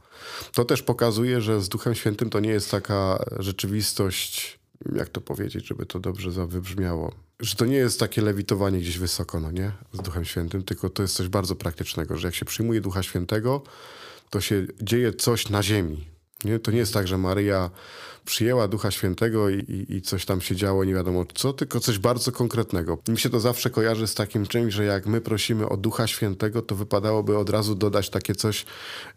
To 0.52 0.64
też 0.64 0.83
pokazuje, 0.83 1.41
że 1.41 1.61
z 1.61 1.69
Duchem 1.69 1.95
Świętym 1.95 2.31
to 2.31 2.41
nie 2.41 2.50
jest 2.50 2.71
taka 2.71 3.25
rzeczywistość, 3.38 4.62
jak 4.95 5.09
to 5.09 5.21
powiedzieć, 5.21 5.67
żeby 5.67 5.87
to 5.87 6.01
dobrze 6.01 6.47
wybrzmiało, 6.47 7.12
że 7.41 7.57
to 7.57 7.65
nie 7.65 7.77
jest 7.77 8.01
takie 8.01 8.23
lewitowanie 8.23 8.79
gdzieś 8.79 8.99
wysoko, 8.99 9.41
no 9.41 9.51
nie, 9.51 9.73
z 9.93 9.99
Duchem 9.99 10.25
Świętym, 10.25 10.62
tylko 10.62 10.91
to 10.91 11.03
jest 11.03 11.15
coś 11.15 11.29
bardzo 11.29 11.57
praktycznego, 11.57 12.19
że 12.19 12.29
jak 12.29 12.35
się 12.35 12.45
przyjmuje 12.45 12.81
Ducha 12.81 13.03
Świętego, 13.03 13.62
to 14.31 14.41
się 14.41 14.67
dzieje 14.83 15.12
coś 15.12 15.49
na 15.49 15.62
ziemi. 15.62 16.12
Nie? 16.45 16.59
To 16.59 16.71
nie 16.71 16.79
jest 16.79 16.95
tak, 16.95 17.09
że 17.09 17.19
Maryja 17.19 17.71
przyjęła 18.25 18.69
Ducha 18.69 18.91
Świętego 18.91 19.51
i, 19.51 19.87
i, 19.89 20.03
coś 20.03 20.25
tam 20.25 20.41
się 20.41 20.57
działo, 20.57 20.85
nie 20.85 20.95
wiadomo 20.95 21.25
co, 21.35 21.53
tylko 21.53 21.81
coś 21.81 21.99
bardzo 21.99 22.33
konkretnego. 22.33 22.99
Mi 23.09 23.19
się 23.19 23.31
to 23.31 23.41
zawsze 23.41 23.71
kojarzy 23.71 24.07
z 24.07 24.15
takim 24.15 24.47
czymś, 24.47 24.75
że 24.75 24.85
jak 24.85 25.07
my 25.07 25.21
prosimy 25.21 25.69
o 25.69 25.77
Ducha 25.77 26.07
Świętego, 26.07 26.62
to 26.62 26.75
wypadałoby 26.75 27.39
od 27.39 27.51
razu 27.51 27.75
dodać 27.75 28.11
takie 28.11 28.35
coś, 28.35 28.67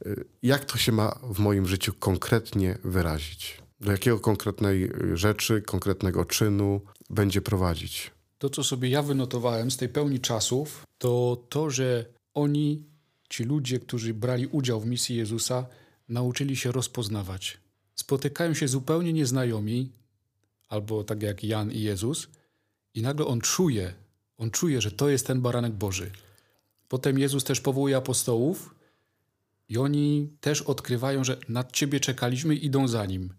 y, 0.06 0.26
jak 0.44 0.66
to 0.66 0.78
się 0.78 0.92
ma 0.92 1.20
w 1.24 1.40
moim 1.40 1.68
życiu 1.68 1.94
konkretnie 2.00 2.78
wyrazić. 2.84 3.65
Do 3.80 3.92
jakiego 3.92 4.20
konkretnej 4.20 4.84
y, 4.84 5.18
rzeczy, 5.18 5.62
konkretnego 5.62 6.26
czynu 6.26 6.82
będzie 7.10 7.42
prowadzić. 7.42 8.12
To, 8.38 8.50
co 8.50 8.64
sobie 8.64 8.90
ja 8.90 9.02
wynotowałem 9.02 9.72
z 9.72 9.78
tej 9.78 9.90
pełni 9.90 10.20
czasów, 10.20 10.84
to 10.98 11.44
to, 11.50 11.70
że 11.70 12.06
oni, 12.34 12.84
ci 13.30 13.44
ludzie, 13.44 13.80
którzy 13.80 14.14
brali 14.14 14.48
udział 14.48 14.82
w 14.82 14.86
misji 14.86 15.16
Jezusa, 15.16 15.66
nauczyli 16.10 16.56
się 16.56 16.72
rozpoznawać. 16.72 17.58
Spotykają 17.96 18.54
się 18.54 18.68
zupełnie 18.68 19.14
nieznajomi, 19.14 19.92
albo 20.70 21.04
tak 21.04 21.24
jak 21.24 21.44
Jan 21.44 21.72
i 21.72 21.82
Jezus, 21.82 22.28
i 22.94 23.02
nagle 23.02 23.26
on 23.26 23.42
czuje, 23.42 23.94
on 24.38 24.52
czuje, 24.52 24.82
że 24.82 24.92
to 24.92 25.10
jest 25.10 25.28
ten 25.28 25.42
baranek 25.42 25.74
Boży. 25.74 26.12
Potem 26.88 27.20
Jezus 27.20 27.44
też 27.44 27.62
powołuje 27.62 27.98
apostołów 27.98 28.76
i 29.70 29.78
oni 29.78 30.30
też 30.42 30.62
odkrywają, 30.62 31.24
że 31.24 31.38
nad 31.50 31.72
ciebie 31.72 32.00
czekaliśmy 32.00 32.56
i 32.56 32.66
idą 32.66 32.88
za 32.88 33.06
nim. 33.06 33.34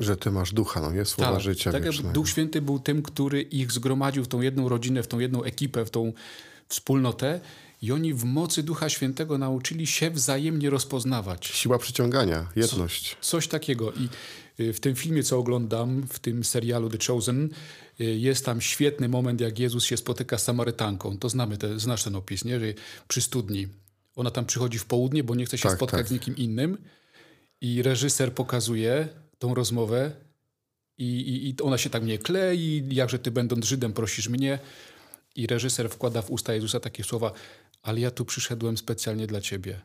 Że 0.00 0.16
ty 0.16 0.30
masz 0.30 0.52
ducha, 0.52 0.80
no 0.80 0.92
nie? 0.92 1.04
Słowa 1.04 1.32
tak, 1.32 1.40
życia 1.40 1.72
Tak 1.72 1.90
Duch 2.12 2.28
Święty 2.28 2.62
był 2.62 2.78
tym, 2.78 3.02
który 3.02 3.42
ich 3.42 3.72
zgromadził 3.72 4.24
w 4.24 4.28
tą 4.28 4.40
jedną 4.40 4.68
rodzinę, 4.68 5.02
w 5.02 5.06
tą 5.06 5.18
jedną 5.18 5.42
ekipę, 5.42 5.84
w 5.84 5.90
tą 5.90 6.12
wspólnotę 6.68 7.40
i 7.82 7.92
oni 7.92 8.14
w 8.14 8.24
mocy 8.24 8.62
Ducha 8.62 8.88
Świętego 8.88 9.38
nauczyli 9.38 9.86
się 9.86 10.10
wzajemnie 10.10 10.70
rozpoznawać. 10.70 11.46
Siła 11.46 11.78
przyciągania, 11.78 12.46
jedność. 12.56 13.16
Co, 13.20 13.30
coś 13.30 13.48
takiego. 13.48 13.92
I 13.92 14.08
y, 14.62 14.72
w 14.72 14.80
tym 14.80 14.94
filmie, 14.94 15.22
co 15.22 15.38
oglądam, 15.38 16.06
w 16.08 16.18
tym 16.18 16.44
serialu 16.44 16.90
The 16.90 16.98
Chosen, 17.06 17.48
y, 18.00 18.04
jest 18.04 18.44
tam 18.44 18.60
świetny 18.60 19.08
moment, 19.08 19.40
jak 19.40 19.58
Jezus 19.58 19.84
się 19.84 19.96
spotyka 19.96 20.38
z 20.38 20.44
Samarytanką. 20.44 21.18
To 21.18 21.28
znamy, 21.28 21.56
te, 21.56 21.78
znasz 21.78 22.04
ten 22.04 22.16
opis, 22.16 22.44
nie? 22.44 22.60
Że 22.60 22.66
przy 23.08 23.20
studni. 23.20 23.68
Ona 24.16 24.30
tam 24.30 24.46
przychodzi 24.46 24.78
w 24.78 24.84
południe, 24.84 25.24
bo 25.24 25.34
nie 25.34 25.46
chce 25.46 25.58
się 25.58 25.68
tak, 25.68 25.76
spotkać 25.76 26.00
tak. 26.00 26.08
z 26.08 26.10
nikim 26.10 26.36
innym. 26.36 26.78
I 27.60 27.82
reżyser 27.82 28.34
pokazuje 28.34 29.08
tą 29.38 29.54
rozmowę 29.54 30.12
i, 30.98 31.04
i, 31.04 31.48
i 31.48 31.62
ona 31.62 31.78
się 31.78 31.90
tak 31.90 32.02
mnie 32.02 32.18
klei, 32.18 32.88
jakże 32.90 33.18
ty 33.18 33.30
będąc 33.30 33.64
Żydem 33.64 33.92
prosisz 33.92 34.28
mnie. 34.28 34.58
I 35.36 35.46
reżyser 35.46 35.90
wkłada 35.90 36.22
w 36.22 36.30
usta 36.30 36.54
Jezusa 36.54 36.80
takie 36.80 37.04
słowa, 37.04 37.32
ale 37.82 38.00
ja 38.00 38.10
tu 38.10 38.24
przyszedłem 38.24 38.76
specjalnie 38.76 39.26
dla 39.26 39.40
ciebie. 39.40 39.80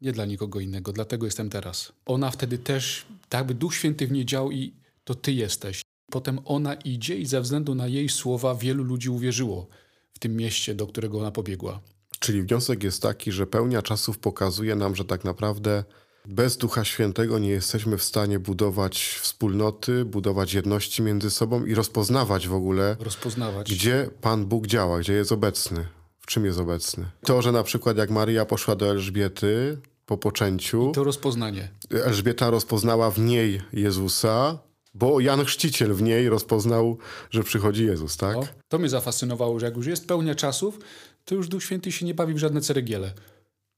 Nie 0.00 0.12
dla 0.12 0.24
nikogo 0.24 0.60
innego, 0.60 0.92
dlatego 0.92 1.26
jestem 1.26 1.50
teraz. 1.50 1.92
Ona 2.06 2.30
wtedy 2.30 2.58
też, 2.58 3.06
tak 3.28 3.46
by 3.46 3.54
Duch 3.54 3.74
Święty 3.74 4.06
w 4.06 4.12
niej 4.12 4.26
i 4.52 4.74
to 5.04 5.14
ty 5.14 5.32
jesteś. 5.32 5.82
Potem 6.10 6.40
ona 6.44 6.74
idzie 6.74 7.18
i 7.18 7.26
ze 7.26 7.40
względu 7.40 7.74
na 7.74 7.86
jej 7.86 8.08
słowa 8.08 8.54
wielu 8.54 8.84
ludzi 8.84 9.10
uwierzyło 9.10 9.66
w 10.14 10.18
tym 10.18 10.36
mieście, 10.36 10.74
do 10.74 10.86
którego 10.86 11.18
ona 11.18 11.30
pobiegła. 11.30 11.80
Czyli 12.18 12.42
wniosek 12.42 12.82
jest 12.82 13.02
taki, 13.02 13.32
że 13.32 13.46
pełnia 13.46 13.82
czasów 13.82 14.18
pokazuje 14.18 14.74
nam, 14.74 14.96
że 14.96 15.04
tak 15.04 15.24
naprawdę 15.24 15.84
bez 16.28 16.56
Ducha 16.56 16.84
Świętego 16.84 17.38
nie 17.38 17.48
jesteśmy 17.48 17.98
w 17.98 18.04
stanie 18.04 18.38
budować 18.38 19.18
wspólnoty, 19.22 20.04
budować 20.04 20.54
jedności 20.54 21.02
między 21.02 21.30
sobą 21.30 21.64
i 21.64 21.74
rozpoznawać 21.74 22.48
w 22.48 22.54
ogóle, 22.54 22.96
rozpoznawać. 23.00 23.72
gdzie 23.74 24.10
Pan 24.20 24.46
Bóg 24.46 24.66
działa, 24.66 24.98
gdzie 24.98 25.12
jest 25.12 25.32
obecny, 25.32 25.86
w 26.18 26.26
czym 26.26 26.44
jest 26.44 26.58
obecny. 26.58 27.04
To, 27.24 27.42
że 27.42 27.52
na 27.52 27.62
przykład 27.62 27.96
jak 27.96 28.10
Maria 28.10 28.44
poszła 28.44 28.76
do 28.76 28.90
Elżbiety 28.90 29.78
po 30.06 30.18
poczęciu. 30.18 30.90
I 30.90 30.94
to 30.94 31.04
rozpoznanie. 31.04 31.68
Elżbieta 31.90 32.50
rozpoznała 32.50 33.10
w 33.10 33.18
niej 33.18 33.62
Jezusa, 33.72 34.58
bo 34.94 35.20
Jan 35.20 35.44
Chrzciciel 35.44 35.94
w 35.94 36.02
niej 36.02 36.28
rozpoznał, 36.28 36.98
że 37.30 37.42
przychodzi 37.42 37.84
Jezus, 37.84 38.16
tak? 38.16 38.36
No, 38.36 38.46
to 38.68 38.78
mnie 38.78 38.88
zafascynowało, 38.88 39.60
że 39.60 39.66
jak 39.66 39.76
już 39.76 39.86
jest 39.86 40.08
pełnia 40.08 40.34
czasów, 40.34 40.78
to 41.24 41.34
już 41.34 41.48
Duch 41.48 41.64
Święty 41.64 41.92
się 41.92 42.06
nie 42.06 42.14
bawi 42.14 42.34
w 42.34 42.38
żadne 42.38 42.60
ceregiele. 42.60 43.12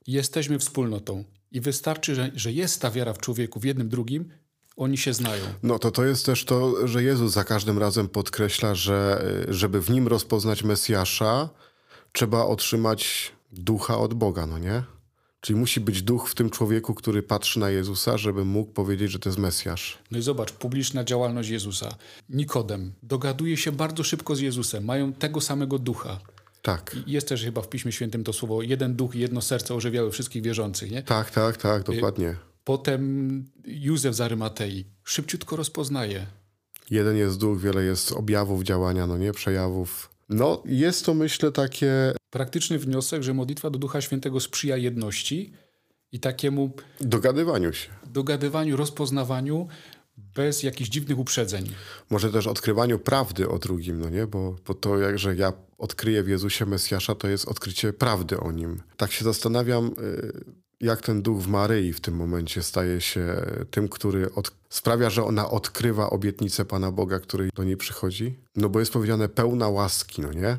Jesteśmy 0.06 0.58
wspólnotą. 0.58 1.24
I 1.52 1.60
wystarczy, 1.60 2.14
że, 2.14 2.30
że 2.34 2.52
jest 2.52 2.80
ta 2.80 2.90
wiara 2.90 3.12
w 3.12 3.18
człowieku, 3.18 3.60
w 3.60 3.64
jednym, 3.64 3.88
drugim, 3.88 4.28
oni 4.76 4.98
się 4.98 5.12
znają. 5.12 5.44
No 5.62 5.78
to 5.78 5.90
to 5.90 6.04
jest 6.04 6.26
też 6.26 6.44
to, 6.44 6.88
że 6.88 7.02
Jezus 7.02 7.32
za 7.32 7.44
każdym 7.44 7.78
razem 7.78 8.08
podkreśla, 8.08 8.74
że 8.74 9.24
żeby 9.48 9.80
w 9.80 9.90
nim 9.90 10.08
rozpoznać 10.08 10.64
Mesjasza, 10.64 11.48
trzeba 12.12 12.44
otrzymać 12.44 13.32
ducha 13.52 13.98
od 13.98 14.14
Boga, 14.14 14.46
no 14.46 14.58
nie? 14.58 14.82
Czyli 15.40 15.58
musi 15.58 15.80
być 15.80 16.02
duch 16.02 16.28
w 16.28 16.34
tym 16.34 16.50
człowieku, 16.50 16.94
który 16.94 17.22
patrzy 17.22 17.60
na 17.60 17.70
Jezusa, 17.70 18.18
żeby 18.18 18.44
mógł 18.44 18.72
powiedzieć, 18.72 19.10
że 19.10 19.18
to 19.18 19.28
jest 19.28 19.38
Mesjasz. 19.38 19.98
No 20.10 20.18
i 20.18 20.22
zobacz, 20.22 20.52
publiczna 20.52 21.04
działalność 21.04 21.48
Jezusa. 21.48 21.96
Nikodem 22.28 22.92
dogaduje 23.02 23.56
się 23.56 23.72
bardzo 23.72 24.04
szybko 24.04 24.36
z 24.36 24.40
Jezusem, 24.40 24.84
mają 24.84 25.12
tego 25.12 25.40
samego 25.40 25.78
ducha. 25.78 26.20
Tak. 26.62 26.96
I 27.06 27.12
jest 27.12 27.28
też 27.28 27.44
chyba 27.44 27.62
w 27.62 27.68
Piśmie 27.68 27.92
Świętym 27.92 28.24
to 28.24 28.32
słowo 28.32 28.62
jeden 28.62 28.96
duch 28.96 29.14
i 29.14 29.18
jedno 29.18 29.40
serce 29.40 29.74
ożywiały 29.74 30.10
wszystkich 30.10 30.42
wierzących, 30.42 30.90
nie? 30.90 31.02
Tak, 31.02 31.30
tak, 31.30 31.56
tak, 31.56 31.82
dokładnie. 31.82 32.36
Potem 32.64 33.44
Józef 33.64 34.14
z 34.14 34.20
Arymatei 34.20 34.84
szybciutko 35.04 35.56
rozpoznaje. 35.56 36.26
Jeden 36.90 37.16
jest 37.16 37.38
duch, 37.38 37.60
wiele 37.60 37.84
jest 37.84 38.12
objawów 38.12 38.62
działania, 38.62 39.06
no 39.06 39.18
nie, 39.18 39.32
przejawów. 39.32 40.10
No, 40.28 40.62
jest 40.64 41.04
to 41.04 41.14
myślę 41.14 41.52
takie... 41.52 42.12
Praktyczny 42.30 42.78
wniosek, 42.78 43.22
że 43.22 43.34
modlitwa 43.34 43.70
do 43.70 43.78
Ducha 43.78 44.00
Świętego 44.00 44.40
sprzyja 44.40 44.76
jedności 44.76 45.52
i 46.12 46.20
takiemu... 46.20 46.70
Dogadywaniu 47.00 47.72
się. 47.72 47.88
Dogadywaniu, 48.06 48.76
rozpoznawaniu, 48.76 49.68
bez 50.34 50.62
jakichś 50.62 50.90
dziwnych 50.90 51.18
uprzedzeń. 51.18 51.74
Może 52.10 52.32
też 52.32 52.46
odkrywaniu 52.46 52.98
prawdy 52.98 53.48
o 53.48 53.58
drugim, 53.58 54.00
no 54.00 54.10
nie? 54.10 54.26
Bo, 54.26 54.56
bo 54.66 54.74
to, 54.74 54.98
jak, 54.98 55.18
że 55.18 55.36
ja 55.36 55.52
odkryję 55.78 56.22
w 56.22 56.28
Jezusie 56.28 56.66
Mesjasza, 56.66 57.14
to 57.14 57.28
jest 57.28 57.48
odkrycie 57.48 57.92
prawdy 57.92 58.40
o 58.40 58.52
Nim. 58.52 58.82
Tak 58.96 59.12
się 59.12 59.24
zastanawiam, 59.24 59.86
y, 59.86 60.68
jak 60.80 61.02
ten 61.02 61.22
duch 61.22 61.42
w 61.42 61.48
Maryi 61.48 61.92
w 61.92 62.00
tym 62.00 62.16
momencie 62.16 62.62
staje 62.62 63.00
się 63.00 63.36
tym, 63.70 63.88
który 63.88 64.34
od... 64.34 64.52
sprawia, 64.70 65.10
że 65.10 65.24
ona 65.24 65.50
odkrywa 65.50 66.10
obietnicę 66.10 66.64
Pana 66.64 66.92
Boga, 66.92 67.20
który 67.20 67.50
do 67.54 67.64
niej 67.64 67.76
przychodzi. 67.76 68.38
No 68.56 68.68
bo 68.68 68.80
jest 68.80 68.92
powiedziane 68.92 69.28
pełna 69.28 69.68
łaski, 69.68 70.22
no 70.22 70.32
nie? 70.32 70.58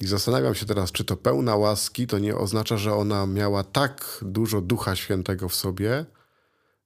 I 0.00 0.06
zastanawiam 0.06 0.54
się 0.54 0.66
teraz, 0.66 0.92
czy 0.92 1.04
to 1.04 1.16
pełna 1.16 1.56
łaski 1.56 2.06
to 2.06 2.18
nie 2.18 2.36
oznacza, 2.36 2.76
że 2.76 2.94
ona 2.94 3.26
miała 3.26 3.64
tak 3.64 4.18
dużo 4.22 4.60
Ducha 4.60 4.96
Świętego 4.96 5.48
w 5.48 5.54
sobie, 5.54 6.06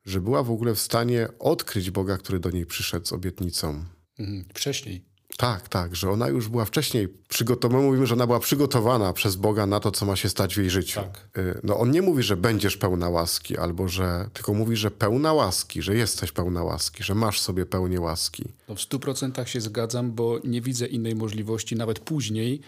że 0.04 0.20
była 0.20 0.42
w 0.42 0.50
ogóle 0.50 0.74
w 0.74 0.80
stanie 0.80 1.28
odkryć 1.38 1.90
Boga, 1.90 2.18
który 2.18 2.38
do 2.40 2.50
niej 2.50 2.66
przyszedł 2.66 3.06
z 3.06 3.12
obietnicą. 3.12 3.84
Mhm, 4.18 4.44
wcześniej. 4.54 5.12
Tak, 5.36 5.68
tak, 5.68 5.96
że 5.96 6.10
ona 6.10 6.28
już 6.28 6.48
była 6.48 6.64
wcześniej 6.64 7.08
przygotowana. 7.28 7.80
My 7.80 7.86
mówimy, 7.86 8.06
że 8.06 8.14
ona 8.14 8.26
była 8.26 8.40
przygotowana 8.40 9.12
przez 9.12 9.36
Boga 9.36 9.66
na 9.66 9.80
to, 9.80 9.90
co 9.90 10.06
ma 10.06 10.16
się 10.16 10.28
stać 10.28 10.54
w 10.54 10.58
jej 10.58 10.70
życiu. 10.70 11.00
Tak. 11.00 11.28
Y, 11.38 11.60
no 11.64 11.78
on 11.78 11.90
nie 11.90 12.02
mówi, 12.02 12.22
że 12.22 12.36
będziesz 12.36 12.76
pełna 12.76 13.08
łaski, 13.08 13.58
albo 13.58 13.88
że, 13.88 14.30
tylko 14.32 14.54
mówi, 14.54 14.76
że 14.76 14.90
pełna 14.90 15.32
łaski, 15.32 15.82
że 15.82 15.94
jesteś 15.96 16.32
pełna 16.32 16.62
łaski, 16.62 17.02
że 17.02 17.14
masz 17.14 17.40
sobie 17.40 17.66
pełnię 17.66 18.00
łaski. 18.00 18.44
No 18.68 18.74
w 18.74 18.80
stu 18.80 19.00
procentach 19.00 19.48
się 19.48 19.60
zgadzam, 19.60 20.12
bo 20.12 20.40
nie 20.44 20.60
widzę 20.60 20.86
innej 20.86 21.14
możliwości, 21.14 21.76
nawet 21.76 21.98
później, 21.98 22.60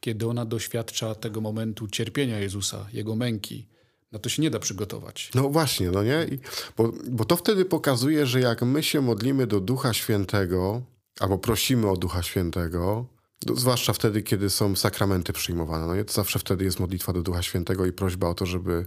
kiedy 0.00 0.28
ona 0.28 0.44
doświadcza 0.44 1.14
tego 1.14 1.40
momentu 1.40 1.88
cierpienia 1.88 2.38
Jezusa, 2.38 2.86
Jego 2.92 3.16
męki 3.16 3.66
na 4.12 4.18
to 4.18 4.28
się 4.28 4.42
nie 4.42 4.50
da 4.50 4.58
przygotować. 4.58 5.30
No 5.34 5.48
właśnie, 5.48 5.90
no 5.90 6.02
nie? 6.02 6.26
I, 6.30 6.38
bo, 6.76 6.92
bo 7.10 7.24
to 7.24 7.36
wtedy 7.36 7.64
pokazuje, 7.64 8.26
że 8.26 8.40
jak 8.40 8.62
my 8.62 8.82
się 8.82 9.00
modlimy 9.00 9.46
do 9.46 9.60
Ducha 9.60 9.92
Świętego, 9.92 10.82
albo 11.20 11.38
prosimy 11.38 11.90
o 11.90 11.96
Ducha 11.96 12.22
Świętego, 12.22 13.06
do, 13.46 13.56
zwłaszcza 13.56 13.92
wtedy, 13.92 14.22
kiedy 14.22 14.50
są 14.50 14.76
sakramenty 14.76 15.32
przyjmowane, 15.32 15.86
no 15.86 15.96
nie? 15.96 16.04
To 16.04 16.12
zawsze 16.12 16.38
wtedy 16.38 16.64
jest 16.64 16.80
modlitwa 16.80 17.12
do 17.12 17.22
Ducha 17.22 17.42
Świętego 17.42 17.86
i 17.86 17.92
prośba 17.92 18.28
o 18.28 18.34
to, 18.34 18.46
żeby 18.46 18.86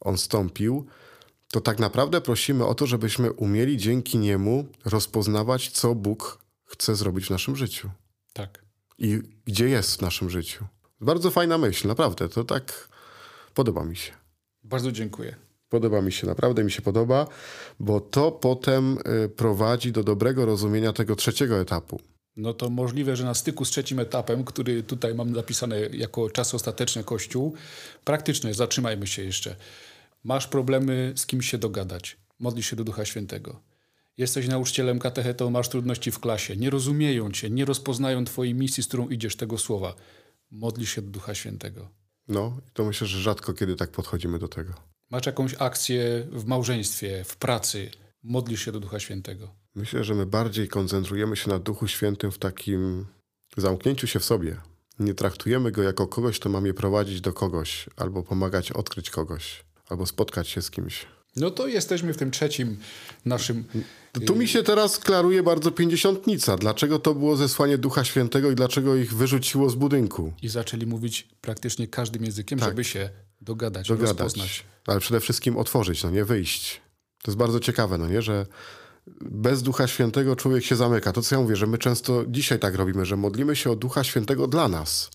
On 0.00 0.18
stąpił, 0.18 0.86
to 1.50 1.60
tak 1.60 1.78
naprawdę 1.78 2.20
prosimy 2.20 2.66
o 2.66 2.74
to, 2.74 2.86
żebyśmy 2.86 3.32
umieli 3.32 3.76
dzięki 3.76 4.18
Niemu 4.18 4.66
rozpoznawać, 4.84 5.70
co 5.70 5.94
Bóg 5.94 6.38
chce 6.64 6.96
zrobić 6.96 7.26
w 7.26 7.30
naszym 7.30 7.56
życiu. 7.56 7.90
Tak. 8.32 8.64
I 8.98 9.20
gdzie 9.44 9.68
jest 9.68 9.96
w 9.96 10.02
naszym 10.02 10.30
życiu. 10.30 10.64
Bardzo 11.00 11.30
fajna 11.30 11.58
myśl, 11.58 11.88
naprawdę. 11.88 12.28
To 12.28 12.44
tak 12.44 12.88
podoba 13.54 13.84
mi 13.84 13.96
się. 13.96 14.17
Bardzo 14.68 14.92
dziękuję. 14.92 15.34
Podoba 15.68 16.02
mi 16.02 16.12
się, 16.12 16.26
naprawdę 16.26 16.64
mi 16.64 16.70
się 16.70 16.82
podoba, 16.82 17.26
bo 17.80 18.00
to 18.00 18.32
potem 18.32 18.98
y, 19.24 19.28
prowadzi 19.28 19.92
do 19.92 20.04
dobrego 20.04 20.46
rozumienia 20.46 20.92
tego 20.92 21.16
trzeciego 21.16 21.60
etapu. 21.60 22.00
No 22.36 22.54
to 22.54 22.70
możliwe, 22.70 23.16
że 23.16 23.24
na 23.24 23.34
styku 23.34 23.64
z 23.64 23.70
trzecim 23.70 24.00
etapem, 24.00 24.44
który 24.44 24.82
tutaj 24.82 25.14
mam 25.14 25.34
zapisane 25.34 25.80
jako 25.80 26.30
czas 26.30 26.54
ostateczny 26.54 27.04
Kościół, 27.04 27.54
praktyczne, 28.04 28.54
zatrzymajmy 28.54 29.06
się 29.06 29.22
jeszcze. 29.22 29.56
Masz 30.24 30.46
problemy 30.46 31.12
z 31.16 31.26
kimś 31.26 31.50
się 31.50 31.58
dogadać. 31.58 32.16
Modlisz 32.38 32.70
się 32.70 32.76
do 32.76 32.84
Ducha 32.84 33.04
Świętego. 33.04 33.60
Jesteś 34.18 34.48
nauczycielem 34.48 34.98
katechetą, 34.98 35.50
masz 35.50 35.68
trudności 35.68 36.10
w 36.10 36.18
klasie. 36.18 36.56
Nie 36.56 36.70
rozumieją 36.70 37.32
cię, 37.32 37.50
nie 37.50 37.64
rozpoznają 37.64 38.24
twojej 38.24 38.54
misji, 38.54 38.82
z 38.82 38.88
którą 38.88 39.08
idziesz 39.08 39.36
tego 39.36 39.58
słowa. 39.58 39.94
Modlisz 40.50 40.94
się 40.94 41.02
do 41.02 41.10
Ducha 41.10 41.34
Świętego. 41.34 41.88
No, 42.28 42.56
to 42.72 42.84
myślę, 42.84 43.06
że 43.06 43.20
rzadko 43.20 43.54
kiedy 43.54 43.76
tak 43.76 43.90
podchodzimy 43.90 44.38
do 44.38 44.48
tego. 44.48 44.72
Masz 45.10 45.26
jakąś 45.26 45.54
akcję 45.58 46.26
w 46.32 46.46
małżeństwie, 46.46 47.24
w 47.24 47.36
pracy. 47.36 47.90
Modlisz 48.22 48.64
się 48.64 48.72
do 48.72 48.80
Ducha 48.80 49.00
Świętego. 49.00 49.54
Myślę, 49.74 50.04
że 50.04 50.14
my 50.14 50.26
bardziej 50.26 50.68
koncentrujemy 50.68 51.36
się 51.36 51.50
na 51.50 51.58
Duchu 51.58 51.88
Świętym 51.88 52.30
w 52.32 52.38
takim 52.38 53.06
zamknięciu 53.56 54.06
się 54.06 54.20
w 54.20 54.24
sobie. 54.24 54.56
Nie 54.98 55.14
traktujemy 55.14 55.72
go 55.72 55.82
jako 55.82 56.06
kogoś, 56.06 56.38
kto 56.38 56.48
ma 56.48 56.60
mnie 56.60 56.74
prowadzić 56.74 57.20
do 57.20 57.32
kogoś, 57.32 57.88
albo 57.96 58.22
pomagać 58.22 58.72
odkryć 58.72 59.10
kogoś, 59.10 59.64
albo 59.88 60.06
spotkać 60.06 60.48
się 60.48 60.62
z 60.62 60.70
kimś. 60.70 61.06
No 61.40 61.50
to 61.50 61.66
jesteśmy 61.66 62.14
w 62.14 62.16
tym 62.16 62.30
trzecim 62.30 62.76
naszym. 63.24 63.64
Tu 64.26 64.36
mi 64.36 64.48
się 64.48 64.62
teraz 64.62 64.98
klaruje 64.98 65.42
bardzo 65.42 65.70
pięćdziesiątnica. 65.70 66.56
Dlaczego 66.56 66.98
to 66.98 67.14
było 67.14 67.36
zesłanie 67.36 67.78
Ducha 67.78 68.04
Świętego 68.04 68.50
i 68.50 68.54
dlaczego 68.54 68.96
ich 68.96 69.14
wyrzuciło 69.14 69.70
z 69.70 69.74
budynku? 69.74 70.32
I 70.42 70.48
zaczęli 70.48 70.86
mówić 70.86 71.28
praktycznie 71.40 71.88
każdym 71.88 72.24
językiem, 72.24 72.58
Tak. 72.58 72.68
żeby 72.68 72.84
się 72.84 73.10
dogadać, 73.40 73.88
Dogadać. 73.88 74.08
rozpoznać. 74.18 74.64
Ale 74.86 75.00
przede 75.00 75.20
wszystkim 75.20 75.56
otworzyć, 75.56 76.02
no 76.04 76.10
nie 76.10 76.24
wyjść. 76.24 76.80
To 77.22 77.30
jest 77.30 77.38
bardzo 77.38 77.60
ciekawe, 77.60 77.98
no 77.98 78.08
nie, 78.08 78.22
że 78.22 78.46
bez 79.20 79.62
Ducha 79.62 79.86
Świętego 79.86 80.36
człowiek 80.36 80.64
się 80.64 80.76
zamyka. 80.76 81.12
To 81.12 81.22
co 81.22 81.34
ja 81.34 81.40
mówię, 81.42 81.56
że 81.56 81.66
my 81.66 81.78
często 81.78 82.24
dzisiaj 82.28 82.58
tak 82.58 82.74
robimy, 82.74 83.06
że 83.06 83.16
modlimy 83.16 83.56
się 83.56 83.70
o 83.70 83.76
Ducha 83.76 84.04
Świętego 84.04 84.46
dla 84.46 84.68
nas. 84.68 85.10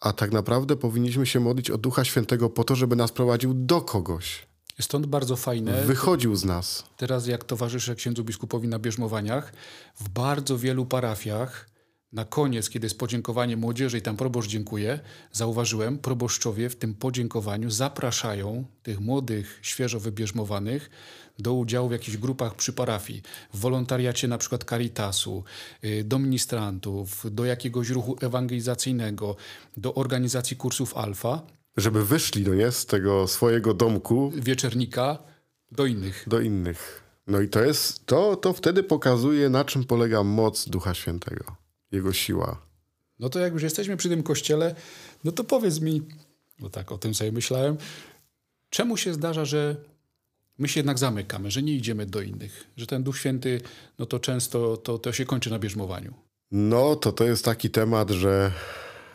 A 0.00 0.12
tak 0.12 0.32
naprawdę 0.32 0.76
powinniśmy 0.76 1.26
się 1.26 1.40
modlić 1.40 1.70
o 1.70 1.78
Ducha 1.78 2.04
Świętego 2.04 2.50
po 2.50 2.64
to, 2.64 2.76
żeby 2.76 2.96
nas 2.96 3.12
prowadził 3.12 3.54
do 3.54 3.80
kogoś. 3.80 4.46
Stąd 4.80 5.06
bardzo 5.06 5.36
fajne, 5.36 5.82
Wychodził 5.82 6.36
z 6.36 6.44
nas. 6.44 6.84
teraz 6.96 7.26
jak 7.26 7.44
towarzyszę 7.44 7.94
księdzu 7.94 8.24
biskupowi 8.24 8.68
na 8.68 8.78
bierzmowaniach, 8.78 9.52
w 10.00 10.08
bardzo 10.08 10.58
wielu 10.58 10.86
parafiach, 10.86 11.70
na 12.12 12.24
koniec, 12.24 12.70
kiedy 12.70 12.86
jest 12.86 12.98
podziękowanie 12.98 13.56
młodzieży 13.56 13.98
i 13.98 14.02
tam 14.02 14.16
proboszcz 14.16 14.50
dziękuję, 14.50 15.00
zauważyłem, 15.32 15.98
proboszczowie 15.98 16.68
w 16.70 16.76
tym 16.76 16.94
podziękowaniu 16.94 17.70
zapraszają 17.70 18.64
tych 18.82 19.00
młodych, 19.00 19.58
świeżo 19.62 20.00
wybierzmowanych 20.00 20.90
do 21.38 21.54
udziału 21.54 21.88
w 21.88 21.92
jakichś 21.92 22.16
grupach 22.16 22.54
przy 22.54 22.72
parafii, 22.72 23.22
w 23.54 23.58
wolontariacie 23.60 24.28
na 24.28 24.38
przykład 24.38 24.64
Caritasu, 24.64 25.44
y, 25.84 26.04
do 26.04 26.18
ministrantów, 26.18 27.34
do 27.34 27.44
jakiegoś 27.44 27.88
ruchu 27.88 28.16
ewangelizacyjnego, 28.20 29.36
do 29.76 29.94
organizacji 29.94 30.56
kursów 30.56 30.96
alfa, 30.96 31.42
Żeby 31.76 32.04
wyszli, 32.04 32.42
no 32.42 32.54
nie, 32.54 32.72
z 32.72 32.86
tego 32.86 33.28
swojego 33.28 33.74
domku 33.74 34.32
wieczernika, 34.34 35.18
do 35.72 35.86
innych. 35.86 36.24
do 36.26 36.40
innych. 36.40 37.02
No 37.26 37.40
i 37.40 37.48
to 37.48 37.64
jest, 37.64 38.06
to, 38.06 38.36
to 38.36 38.52
wtedy 38.52 38.82
pokazuje, 38.82 39.48
na 39.50 39.64
czym 39.64 39.84
polega 39.84 40.22
moc 40.22 40.68
Ducha 40.68 40.94
Świętego. 40.94 41.44
Jego 41.92 42.12
siła. 42.12 42.62
No 43.18 43.28
to 43.28 43.38
jak 43.38 43.52
już 43.52 43.62
jesteśmy 43.62 43.96
przy 43.96 44.08
tym 44.08 44.22
kościele, 44.22 44.74
no 45.24 45.32
to 45.32 45.44
powiedz 45.44 45.80
mi, 45.80 46.02
bo 46.58 46.70
tak 46.70 46.92
o 46.92 46.98
tym 46.98 47.14
sobie 47.14 47.32
myślałem, 47.32 47.76
czemu 48.70 48.96
się 48.96 49.14
zdarza, 49.14 49.44
że 49.44 49.76
my 50.58 50.68
się 50.68 50.80
jednak 50.80 50.98
zamykamy, 50.98 51.50
że 51.50 51.62
nie 51.62 51.72
idziemy 51.72 52.06
do 52.06 52.20
innych, 52.20 52.64
że 52.76 52.86
ten 52.86 53.02
Duch 53.02 53.18
Święty, 53.18 53.60
no 53.98 54.06
to 54.06 54.20
często 54.20 54.76
to, 54.76 54.98
to 54.98 55.12
się 55.12 55.24
kończy 55.24 55.50
na 55.50 55.58
bierzmowaniu. 55.58 56.14
No, 56.50 56.96
to 56.96 57.12
to 57.12 57.24
jest 57.24 57.44
taki 57.44 57.70
temat, 57.70 58.10
że 58.10 58.52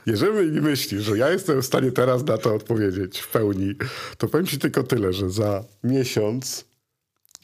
jeżeli 0.06 0.62
myślisz, 0.62 1.04
że 1.04 1.18
ja 1.18 1.30
jestem 1.30 1.62
w 1.62 1.66
stanie 1.66 1.92
teraz 1.92 2.24
na 2.26 2.38
to 2.38 2.56
odpowiedzieć 2.56 3.20
w 3.20 3.28
pełni, 3.28 3.76
to 4.18 4.28
powiem 4.28 4.48
ci 4.48 4.60
tylko 4.60 4.84
tyle, 4.84 5.14
że 5.14 5.30
za 5.30 5.64
miesiąc, 5.84 6.66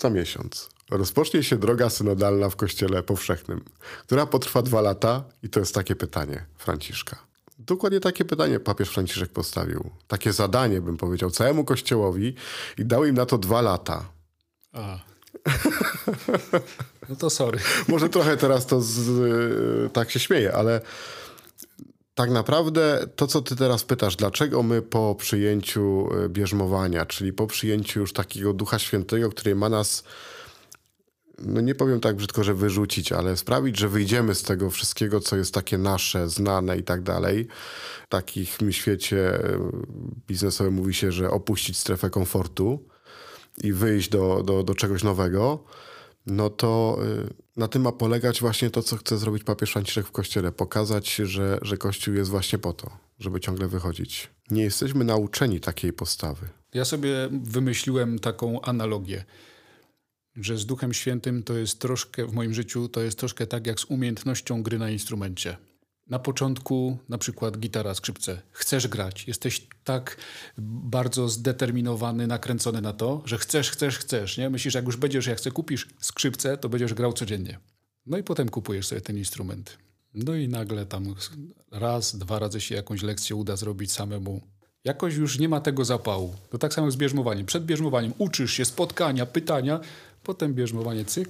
za 0.01 0.09
miesiąc 0.09 0.69
rozpocznie 0.91 1.43
się 1.43 1.57
droga 1.57 1.89
synodalna 1.89 2.49
w 2.49 2.55
Kościele 2.55 3.03
Powszechnym, 3.03 3.63
która 4.01 4.25
potrwa 4.25 4.61
dwa 4.61 4.81
lata 4.81 5.23
i 5.43 5.49
to 5.49 5.59
jest 5.59 5.75
takie 5.75 5.95
pytanie 5.95 6.45
Franciszka. 6.57 7.27
Dokładnie 7.59 7.99
takie 7.99 8.25
pytanie 8.25 8.59
papież 8.59 8.89
Franciszek 8.89 9.29
postawił. 9.29 9.89
Takie 10.07 10.33
zadanie, 10.33 10.81
bym 10.81 10.97
powiedział, 10.97 11.31
całemu 11.31 11.65
Kościołowi 11.65 12.35
i 12.77 12.85
dał 12.85 13.05
im 13.05 13.15
na 13.15 13.25
to 13.25 13.37
dwa 13.37 13.61
lata. 13.61 14.05
A. 14.73 14.99
No 17.09 17.15
to 17.15 17.29
sorry. 17.29 17.59
Może 17.87 18.09
trochę 18.09 18.37
teraz 18.37 18.65
to 18.65 18.81
z, 18.81 19.93
tak 19.93 20.11
się 20.11 20.19
śmieję, 20.19 20.53
ale 20.53 20.81
tak 22.17 22.31
naprawdę 22.31 23.07
to, 23.15 23.27
co 23.27 23.41
ty 23.41 23.55
teraz 23.55 23.83
pytasz, 23.83 24.15
dlaczego 24.15 24.63
my 24.63 24.81
po 24.81 25.15
przyjęciu 25.15 26.09
y, 26.25 26.29
bierzmowania, 26.29 27.05
czyli 27.05 27.33
po 27.33 27.47
przyjęciu 27.47 27.99
już 27.99 28.13
takiego 28.13 28.53
Ducha 28.53 28.79
Świętego, 28.79 29.29
który 29.29 29.55
ma 29.55 29.69
nas, 29.69 30.03
no 31.39 31.61
nie 31.61 31.75
powiem 31.75 31.99
tak 31.99 32.15
brzydko, 32.15 32.43
że 32.43 32.53
wyrzucić, 32.53 33.11
ale 33.11 33.37
sprawić, 33.37 33.79
że 33.79 33.89
wyjdziemy 33.89 34.35
z 34.35 34.43
tego 34.43 34.69
wszystkiego, 34.69 35.19
co 35.19 35.37
jest 35.37 35.53
takie 35.53 35.77
nasze, 35.77 36.29
znane 36.29 36.77
i 36.77 36.83
tak 36.83 37.01
dalej. 37.01 37.47
W 38.03 38.09
takim 38.09 38.71
świecie 38.71 39.45
y, 39.45 39.59
biznesowym 40.27 40.73
mówi 40.73 40.93
się, 40.93 41.11
że 41.11 41.31
opuścić 41.31 41.77
strefę 41.77 42.09
komfortu 42.09 42.87
i 43.63 43.73
wyjść 43.73 44.09
do, 44.09 44.43
do, 44.43 44.63
do 44.63 44.75
czegoś 44.75 45.03
nowego, 45.03 45.63
no 46.27 46.49
to 46.49 46.99
y, 47.03 47.33
na 47.55 47.67
tym 47.67 47.81
ma 47.81 47.91
polegać 47.91 48.41
właśnie 48.41 48.69
to, 48.69 48.83
co 48.83 48.97
chce 48.97 49.17
zrobić 49.17 49.43
papież 49.43 49.71
Franciszek 49.71 50.05
w 50.07 50.11
Kościele. 50.11 50.51
Pokazać, 50.51 51.15
że, 51.15 51.59
że 51.61 51.77
Kościół 51.77 52.13
jest 52.13 52.29
właśnie 52.29 52.59
po 52.59 52.73
to, 52.73 52.91
żeby 53.19 53.39
ciągle 53.39 53.67
wychodzić. 53.67 54.29
Nie 54.51 54.63
jesteśmy 54.63 55.05
nauczeni 55.05 55.59
takiej 55.59 55.93
postawy. 55.93 56.47
Ja 56.73 56.85
sobie 56.85 57.29
wymyśliłem 57.31 58.19
taką 58.19 58.61
analogię, 58.61 59.23
że 60.35 60.57
z 60.57 60.65
Duchem 60.65 60.93
Świętym 60.93 61.43
to 61.43 61.53
jest 61.53 61.79
troszkę, 61.79 62.25
w 62.25 62.33
moim 62.33 62.53
życiu, 62.53 62.89
to 62.89 63.01
jest 63.01 63.19
troszkę 63.19 63.47
tak 63.47 63.67
jak 63.67 63.79
z 63.79 63.85
umiejętnością 63.85 64.63
gry 64.63 64.79
na 64.79 64.89
instrumencie. 64.89 65.57
Na 66.09 66.19
początku, 66.19 66.97
na 67.09 67.17
przykład 67.17 67.57
gitara, 67.57 67.95
skrzypce. 67.95 68.41
Chcesz 68.51 68.87
grać, 68.87 69.27
jesteś 69.27 69.67
tak 69.83 70.17
bardzo 70.57 71.29
zdeterminowany, 71.29 72.27
nakręcony 72.27 72.81
na 72.81 72.93
to, 72.93 73.21
że 73.25 73.37
chcesz, 73.37 73.71
chcesz, 73.71 73.97
chcesz. 73.97 74.37
Nie? 74.37 74.49
Myślisz, 74.49 74.73
jak 74.73 74.85
już 74.85 74.97
będziesz, 74.97 75.25
jak 75.25 75.39
sobie 75.39 75.53
kupisz 75.53 75.87
skrzypce, 75.99 76.57
to 76.57 76.69
będziesz 76.69 76.93
grał 76.93 77.13
codziennie. 77.13 77.59
No 78.05 78.17
i 78.17 78.23
potem 78.23 78.49
kupujesz 78.49 78.87
sobie 78.87 79.01
ten 79.01 79.17
instrument. 79.17 79.77
No 80.13 80.35
i 80.35 80.47
nagle 80.47 80.85
tam 80.85 81.15
raz, 81.71 82.15
dwa 82.15 82.39
razy 82.39 82.61
się 82.61 82.75
jakąś 82.75 83.01
lekcję 83.01 83.35
uda 83.35 83.55
zrobić 83.55 83.91
samemu. 83.91 84.41
Jakoś 84.83 85.15
już 85.15 85.39
nie 85.39 85.49
ma 85.49 85.61
tego 85.61 85.85
zapału. 85.85 86.35
To 86.49 86.57
tak 86.57 86.73
samo 86.73 86.91
z 86.91 86.95
bierzmowaniem. 86.95 87.45
Przed 87.45 87.65
bierzmowaniem 87.65 88.13
uczysz 88.17 88.53
się 88.53 88.65
spotkania, 88.65 89.25
pytania, 89.25 89.79
potem 90.23 90.53
bierzmowanie 90.53 91.05
cyk 91.05 91.29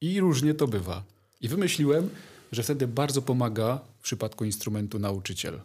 i 0.00 0.20
różnie 0.20 0.54
to 0.54 0.68
bywa. 0.68 1.02
I 1.40 1.48
wymyśliłem, 1.48 2.10
że 2.52 2.62
wtedy 2.62 2.86
bardzo 2.86 3.22
pomaga 3.22 3.80
w 4.02 4.04
przypadku 4.04 4.44
instrumentu 4.44 4.98
nauczyciel. 4.98 5.60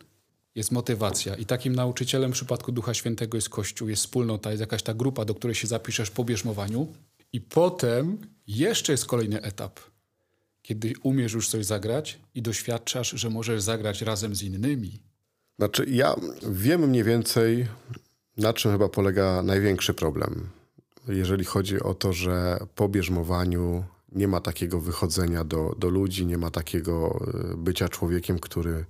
Jest 0.55 0.71
motywacja 0.71 1.35
i 1.35 1.45
takim 1.45 1.75
nauczycielem 1.75 2.31
w 2.31 2.33
przypadku 2.33 2.71
Ducha 2.71 2.93
Świętego 2.93 3.37
jest 3.37 3.49
Kościół, 3.49 3.89
jest 3.89 4.03
wspólnota, 4.03 4.51
jest 4.51 4.61
jakaś 4.61 4.83
ta 4.83 4.93
grupa, 4.93 5.25
do 5.25 5.35
której 5.35 5.55
się 5.55 5.67
zapiszesz 5.67 6.11
po 6.11 6.23
bierzmowaniu. 6.23 6.87
I 7.33 7.41
potem 7.41 8.17
jeszcze 8.47 8.91
jest 8.91 9.05
kolejny 9.05 9.41
etap, 9.41 9.79
kiedy 10.61 10.93
umiesz 11.03 11.33
już 11.33 11.49
coś 11.49 11.65
zagrać 11.65 12.19
i 12.35 12.41
doświadczasz, 12.41 13.09
że 13.09 13.29
możesz 13.29 13.61
zagrać 13.61 14.01
razem 14.01 14.35
z 14.35 14.43
innymi. 14.43 14.99
Znaczy, 15.59 15.85
ja 15.89 16.15
wiem 16.49 16.89
mniej 16.89 17.03
więcej, 17.03 17.67
na 18.37 18.53
czym 18.53 18.71
chyba 18.71 18.89
polega 18.89 19.43
największy 19.43 19.93
problem. 19.93 20.49
Jeżeli 21.07 21.45
chodzi 21.45 21.79
o 21.79 21.93
to, 21.93 22.13
że 22.13 22.59
po 22.75 22.89
bierzmowaniu 22.89 23.83
nie 24.17 24.27
ma 24.27 24.41
takiego 24.41 24.79
wychodzenia 24.79 25.43
do, 25.43 25.75
do 25.77 25.89
ludzi, 25.89 26.25
nie 26.25 26.37
ma 26.37 26.51
takiego 26.51 27.19
y, 27.53 27.57
bycia 27.57 27.89
człowiekiem, 27.89 28.39
który 28.39 28.85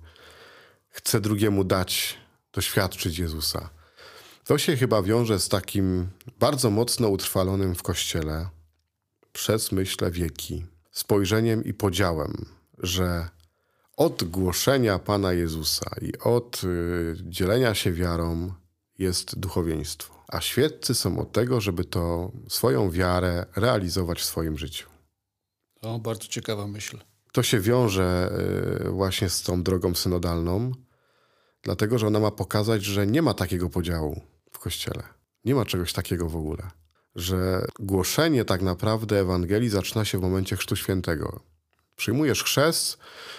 chce 0.88 1.20
drugiemu 1.20 1.64
dać, 1.64 2.18
doświadczyć 2.52 3.18
Jezusa. 3.18 3.70
To 4.44 4.58
się 4.58 4.76
chyba 4.76 5.02
wiąże 5.02 5.40
z 5.40 5.48
takim 5.48 6.08
bardzo 6.38 6.70
mocno 6.70 7.08
utrwalonym 7.08 7.74
w 7.74 7.82
Kościele 7.82 8.48
przez, 9.32 9.72
myślę, 9.72 10.10
wieki 10.10 10.66
spojrzeniem 10.90 11.64
i 11.64 11.74
podziałem, 11.74 12.46
że 12.78 13.28
od 13.96 14.24
głoszenia 14.24 14.98
Pana 14.98 15.32
Jezusa 15.32 15.90
i 16.02 16.18
od 16.18 16.64
y, 16.64 17.16
dzielenia 17.22 17.74
się 17.74 17.92
wiarą 17.92 18.52
jest 18.98 19.38
duchowieństwo. 19.38 20.24
A 20.28 20.40
świeccy 20.40 20.94
są 20.94 21.18
od 21.18 21.32
tego, 21.32 21.60
żeby 21.60 21.84
to 21.84 22.32
swoją 22.48 22.90
wiarę 22.90 23.46
realizować 23.56 24.20
w 24.20 24.24
swoim 24.24 24.58
życiu. 24.58 24.97
O, 25.82 25.98
bardzo 25.98 26.28
ciekawa 26.28 26.66
myśl. 26.66 26.98
To 27.32 27.42
się 27.42 27.60
wiąże 27.60 28.32
y, 28.86 28.90
właśnie 28.90 29.28
z 29.28 29.42
tą 29.42 29.62
drogą 29.62 29.94
synodalną, 29.94 30.72
dlatego 31.62 31.98
że 31.98 32.06
ona 32.06 32.20
ma 32.20 32.30
pokazać, 32.30 32.84
że 32.84 33.06
nie 33.06 33.22
ma 33.22 33.34
takiego 33.34 33.70
podziału 33.70 34.20
w 34.52 34.58
Kościele. 34.58 35.02
Nie 35.44 35.54
ma 35.54 35.64
czegoś 35.64 35.92
takiego 35.92 36.28
w 36.28 36.36
ogóle. 36.36 36.70
Że 37.16 37.66
głoszenie 37.80 38.44
tak 38.44 38.62
naprawdę 38.62 39.20
Ewangelii 39.20 39.68
zaczyna 39.68 40.04
się 40.04 40.18
w 40.18 40.22
momencie 40.22 40.56
Chrztu 40.56 40.76
Świętego. 40.76 41.40
Przyjmujesz 41.96 42.44
chrzest, 42.44 42.98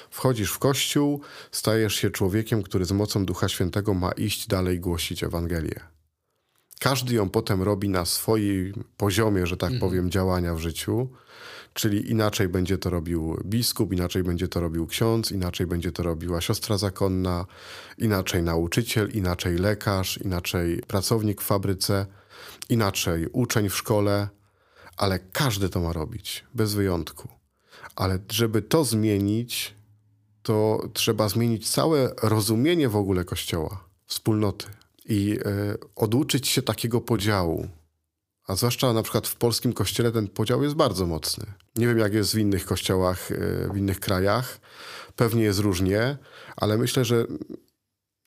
wchodzisz 0.10 0.52
w 0.52 0.60
kościół, 0.60 1.22
stajesz 1.52 1.96
się 1.96 2.10
człowiekiem, 2.10 2.64
który 2.64 2.86
z 2.86 2.92
mocą 2.92 3.26
Ducha 3.26 3.50
Świętego 3.50 3.94
ma 3.94 4.12
iść 4.12 4.48
dalej 4.48 4.80
głosić 4.80 5.24
Ewangelię. 5.24 5.80
Każdy 6.80 7.16
ją 7.16 7.30
potem 7.30 7.64
robi 7.64 7.90
na 7.90 8.06
swoim 8.06 8.84
poziomie, 8.98 9.48
że 9.48 9.58
tak 9.58 9.72
mhm. 9.72 9.90
powiem, 9.90 10.12
działania 10.12 10.56
w 10.56 10.60
życiu. 10.60 11.10
Czyli 11.80 12.12
inaczej 12.12 12.50
będzie 12.50 12.78
to 12.78 12.90
robił 12.90 13.38
biskup, 13.46 13.94
inaczej 13.94 14.24
będzie 14.24 14.48
to 14.48 14.60
robił 14.60 14.88
ksiądz, 14.88 15.32
inaczej 15.32 15.68
będzie 15.68 15.92
to 15.92 16.04
robiła 16.04 16.42
siostra 16.42 16.78
zakonna, 16.78 17.46
inaczej 17.98 18.44
nauczyciel, 18.44 19.10
inaczej 19.14 19.58
lekarz, 19.58 20.18
inaczej 20.18 20.82
pracownik 20.88 21.42
w 21.42 21.46
fabryce, 21.46 22.06
inaczej 22.70 23.28
uczeń 23.28 23.70
w 23.70 23.76
szkole, 23.76 24.28
ale 24.98 25.20
każdy 25.20 25.70
to 25.70 25.80
ma 25.80 25.94
robić, 25.94 26.46
bez 26.54 26.74
wyjątku. 26.74 27.28
Ale 27.96 28.20
żeby 28.32 28.62
to 28.62 28.86
zmienić, 28.86 29.76
to 30.44 30.90
trzeba 30.94 31.30
zmienić 31.30 31.70
całe 31.70 32.14
rozumienie 32.24 32.90
w 32.90 32.96
ogóle 32.96 33.26
Kościoła, 33.26 33.84
wspólnoty 34.06 34.66
i 35.06 35.40
y, 35.40 35.78
oduczyć 35.96 36.48
się 36.48 36.62
takiego 36.62 37.02
podziału. 37.02 37.68
A 38.50 38.56
zwłaszcza 38.56 38.94
na 38.94 39.04
przykład 39.04 39.28
w 39.28 39.36
polskim 39.36 39.74
kościele 39.74 40.12
ten 40.12 40.28
podział 40.28 40.64
jest 40.64 40.76
bardzo 40.76 41.06
mocny. 41.06 41.46
Nie 41.76 41.88
wiem, 41.88 41.98
jak 41.98 42.14
jest 42.14 42.34
w 42.34 42.38
innych 42.38 42.66
kościołach, 42.66 43.32
y, 43.32 43.70
w 43.74 43.78
innych 43.78 44.00
krajach. 44.00 44.60
Pewnie 45.16 45.44
jest 45.44 45.60
różnie, 45.60 46.18
ale 46.56 46.78
myślę, 46.78 47.06
że 47.06 47.26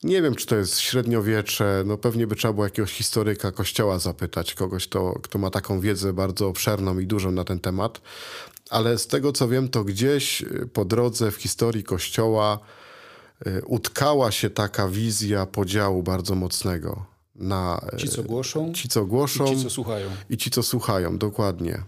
nie 0.03 0.23
wiem, 0.23 0.35
czy 0.35 0.47
to 0.47 0.57
jest 0.57 0.81
średniowiecze. 0.81 1.83
No 1.87 1.99
pewnie 1.99 2.27
by 2.27 2.37
trzeba 2.37 2.55
było 2.55 2.67
jakiegoś 2.67 2.93
historyka 2.93 3.53
kościoła 3.53 3.99
zapytać, 3.99 4.55
kogoś, 4.55 4.89
kto, 5.23 5.39
ma 5.39 5.51
taką 5.51 5.81
wiedzę 5.81 6.13
bardzo 6.13 6.49
obszerną 6.49 6.99
i 6.99 7.07
dużą 7.07 7.31
na 7.31 7.45
ten 7.45 7.61
temat. 7.61 8.01
Ale 8.71 8.99
z 8.99 9.07
tego, 9.07 9.33
co 9.33 9.49
wiem, 9.49 9.69
to 9.69 9.85
gdzieś 9.85 10.45
po 10.73 10.85
drodze 10.85 11.31
w 11.31 11.37
historii 11.37 11.85
kościoła 11.85 12.59
Y, 13.47 13.63
utkała 13.65 14.31
się 14.31 14.51
taka 14.51 14.89
wizja 14.89 15.47
podziału 15.47 16.03
bardzo 16.03 16.35
mocnego 16.35 17.12
na 17.35 17.87
ci, 17.97 18.09
co 18.09 18.23
głoszą, 18.23 18.73
ci, 18.73 18.89
co 18.89 19.05
głoszą 19.05 19.45
i 19.47 19.57
ci, 19.57 19.63
co 19.63 19.71
słuchają. 19.71 20.11
I 20.31 20.37
ci, 20.37 20.51
co 20.51 20.63
słuchają, 20.63 21.19
dokładnie. 21.19 21.83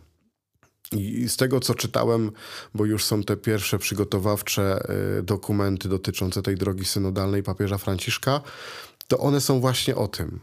I 0.92 1.28
z 1.28 1.36
tego, 1.36 1.60
co 1.60 1.74
czytałem, 1.74 2.32
bo 2.74 2.84
już 2.84 3.04
są 3.04 3.22
te 3.22 3.36
pierwsze 3.36 3.78
przygotowawcze 3.78 4.86
y, 5.18 5.22
dokumenty 5.22 5.88
dotyczące 5.88 6.42
tej 6.42 6.56
drogi 6.56 6.84
synodalnej 6.84 7.42
papieża 7.42 7.78
Franciszka, 7.78 8.40
to 9.08 9.18
one 9.18 9.40
są 9.40 9.60
właśnie 9.60 9.96
o 9.96 10.08
tym, 10.08 10.40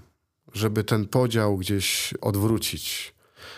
żeby 0.54 0.84
ten 0.84 1.08
podział 1.08 1.58
gdzieś 1.58 2.14
odwrócić, 2.22 3.14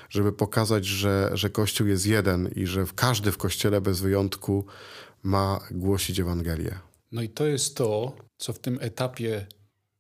żeby 0.09 0.33
pokazać, 0.33 0.85
że, 0.85 1.29
że 1.33 1.49
Kościół 1.49 1.87
jest 1.87 2.05
jeden 2.05 2.49
i 2.55 2.67
że 2.67 2.85
każdy 2.95 3.31
w 3.31 3.37
Kościele 3.37 3.81
bez 3.81 4.01
wyjątku 4.01 4.65
ma 5.23 5.59
głosić 5.71 6.19
Ewangelię. 6.19 6.79
No 7.11 7.21
i 7.21 7.29
to 7.29 7.45
jest 7.45 7.75
to, 7.75 8.15
co 8.37 8.53
w 8.53 8.59
tym 8.59 8.77
etapie, 8.81 9.47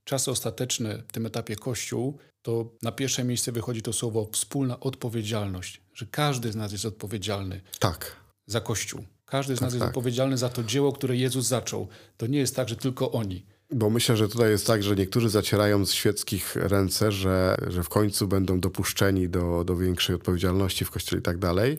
czasy 0.03 0.31
ostateczne, 0.31 1.03
w 1.07 1.11
tym 1.11 1.25
etapie 1.25 1.55
Kościół, 1.55 2.17
to 2.41 2.71
na 2.81 2.91
pierwsze 2.91 3.23
miejsce 3.23 3.51
wychodzi 3.51 3.81
to 3.81 3.93
słowo 3.93 4.29
wspólna 4.31 4.79
odpowiedzialność, 4.79 5.81
że 5.93 6.05
każdy 6.05 6.51
z 6.51 6.55
nas 6.55 6.71
jest 6.71 6.85
odpowiedzialny 6.85 7.61
tak. 7.79 8.15
za 8.45 8.61
Kościół. 8.61 9.03
Każdy 9.25 9.55
z 9.55 9.59
tak, 9.59 9.65
nas 9.65 9.73
jest 9.73 9.81
tak. 9.81 9.89
odpowiedzialny 9.89 10.37
za 10.37 10.49
to 10.49 10.63
dzieło, 10.63 10.93
które 10.93 11.15
Jezus 11.15 11.45
zaczął. 11.45 11.87
To 12.17 12.27
nie 12.27 12.39
jest 12.39 12.55
tak, 12.55 12.69
że 12.69 12.75
tylko 12.75 13.11
oni. 13.11 13.45
Bo 13.75 13.89
myślę, 13.89 14.17
że 14.17 14.29
tutaj 14.29 14.51
jest 14.51 14.67
tak, 14.67 14.83
że 14.83 14.95
niektórzy 14.95 15.29
zacierają 15.29 15.85
z 15.85 15.93
świeckich 15.93 16.55
ręce, 16.55 17.11
że, 17.11 17.57
że 17.67 17.83
w 17.83 17.89
końcu 17.89 18.27
będą 18.27 18.59
dopuszczeni 18.59 19.29
do, 19.29 19.63
do 19.63 19.75
większej 19.75 20.15
odpowiedzialności 20.15 20.85
w 20.85 20.91
kościele 20.91 21.19
i 21.19 21.23
tak 21.23 21.37
dalej. 21.37 21.77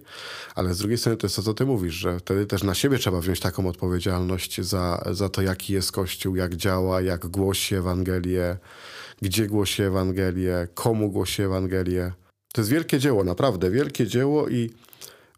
Ale 0.55 0.75
z 0.75 0.79
drugiej 0.79 0.99
strony 0.99 1.17
to 1.17 1.27
jest 1.27 1.37
to, 1.37 1.43
co 1.43 1.55
ty 1.55 1.67
mówisz, 1.67 1.95
że 1.95 2.19
wtedy 2.19 2.47
też 2.47 2.63
na 2.63 2.75
siebie 2.75 2.99
trzeba 2.99 3.21
wziąć 3.21 3.41
taką 3.41 3.69
odpowiedzialność 3.69 4.61
za, 4.61 5.05
za 5.11 5.29
to, 5.29 5.43
jaki 5.43 5.73
jest 5.73 5.93
kościół, 5.93 6.37
jak 6.37 6.57
działa, 6.57 7.01
jak 7.01 7.27
głosi 7.27 7.75
Ewangelię, 7.75 8.57
gdzie 9.23 9.47
głosi 9.47 9.83
Ewangelię, 9.83 10.69
komu 10.75 11.11
głosi 11.11 11.43
Ewangelię. 11.43 12.13
To 12.53 12.61
jest 12.61 12.71
wielkie 12.71 12.99
dzieło, 12.99 13.25
naprawdę 13.25 13.71
wielkie 13.71 14.07
dzieło 14.07 14.49
i 14.49 14.71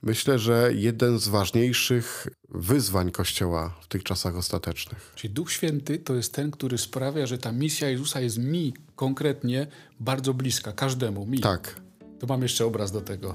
myślę, 0.03 0.39
że 0.39 0.71
jeden 0.75 1.19
z 1.19 1.29
ważniejszych 1.29 2.29
wyzwań 2.49 3.11
Kościoła 3.11 3.75
w 3.81 3.89
tych 3.89 4.05
czasach 4.05 4.37
ostatecznych. 4.37 5.13
Czyli 5.15 5.35
Duch 5.35 5.53
Święty 5.53 5.99
to 5.99 6.15
jest 6.15 6.35
ten, 6.35 6.51
który 6.51 6.79
sprawia, 6.79 7.27
że 7.27 7.39
ta 7.39 7.53
misja 7.53 7.91
Jezusa 7.91 8.21
jest 8.21 8.39
mi 8.39 8.75
konkretnie 8.97 9.67
bardzo 10.01 10.35
bliska, 10.35 10.73
każdemu, 10.73 11.27
mi. 11.27 11.41
Tak. 11.41 11.81
To 12.19 12.27
mam 12.27 12.43
jeszcze 12.43 12.67
obraz 12.67 12.93
do 12.93 13.01
tego. 13.01 13.35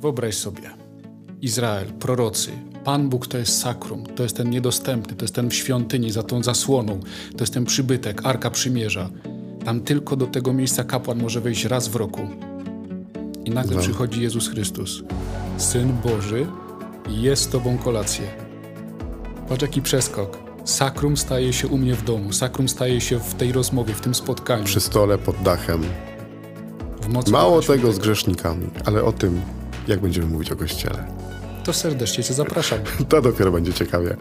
Wyobraź 0.00 0.34
sobie. 0.34 0.70
Izrael, 1.40 1.92
prorocy, 1.92 2.52
Pan 2.84 3.08
Bóg 3.08 3.26
to 3.26 3.38
jest 3.38 3.60
sakrum, 3.60 4.06
to 4.06 4.22
jest 4.22 4.36
ten 4.36 4.50
niedostępny, 4.50 5.16
to 5.16 5.24
jest 5.24 5.34
ten 5.34 5.50
w 5.50 5.54
świątyni 5.54 6.12
za 6.12 6.22
tą 6.22 6.42
zasłoną, 6.42 7.00
to 7.36 7.42
jest 7.42 7.54
ten 7.54 7.64
przybytek, 7.64 8.26
Arka 8.26 8.50
Przymierza. 8.50 9.10
Tam 9.64 9.80
tylko 9.80 10.16
do 10.16 10.26
tego 10.26 10.52
miejsca 10.52 10.84
kapłan 10.84 11.22
może 11.22 11.40
wejść 11.40 11.64
raz 11.64 11.88
w 11.88 11.96
roku. 11.96 12.28
I 13.46 13.50
nagle 13.50 13.76
no. 13.76 13.82
przychodzi 13.82 14.22
Jezus 14.22 14.48
Chrystus, 14.48 15.02
Syn 15.56 15.92
Boży, 16.04 16.46
i 17.08 17.22
jest 17.22 17.42
z 17.42 17.48
Tobą 17.48 17.78
kolację. 17.78 18.26
Patrz 19.48 19.62
jaki 19.62 19.82
przeskok. 19.82 20.38
Sakrum 20.64 21.16
staje 21.16 21.52
się 21.52 21.68
u 21.68 21.78
mnie 21.78 21.94
w 21.94 22.04
domu, 22.04 22.32
sakrum 22.32 22.68
staje 22.68 23.00
się 23.00 23.18
w 23.18 23.34
tej 23.34 23.52
rozmowie, 23.52 23.94
w 23.94 24.00
tym 24.00 24.14
spotkaniu. 24.14 24.64
Przy 24.64 24.80
stole, 24.80 25.18
pod 25.18 25.42
dachem. 25.42 25.82
Mało 27.30 27.62
tego 27.62 27.92
z 27.92 27.98
grzesznikami, 27.98 28.66
ale 28.84 29.04
o 29.04 29.12
tym, 29.12 29.40
jak 29.88 30.00
będziemy 30.00 30.26
mówić 30.26 30.52
o 30.52 30.56
Kościele. 30.56 31.06
To 31.64 31.72
serdecznie 31.72 32.24
Cię 32.24 32.34
zapraszam. 32.34 32.78
to 33.08 33.22
dopiero 33.22 33.52
będzie 33.52 33.72
ciekawie. 33.72 34.16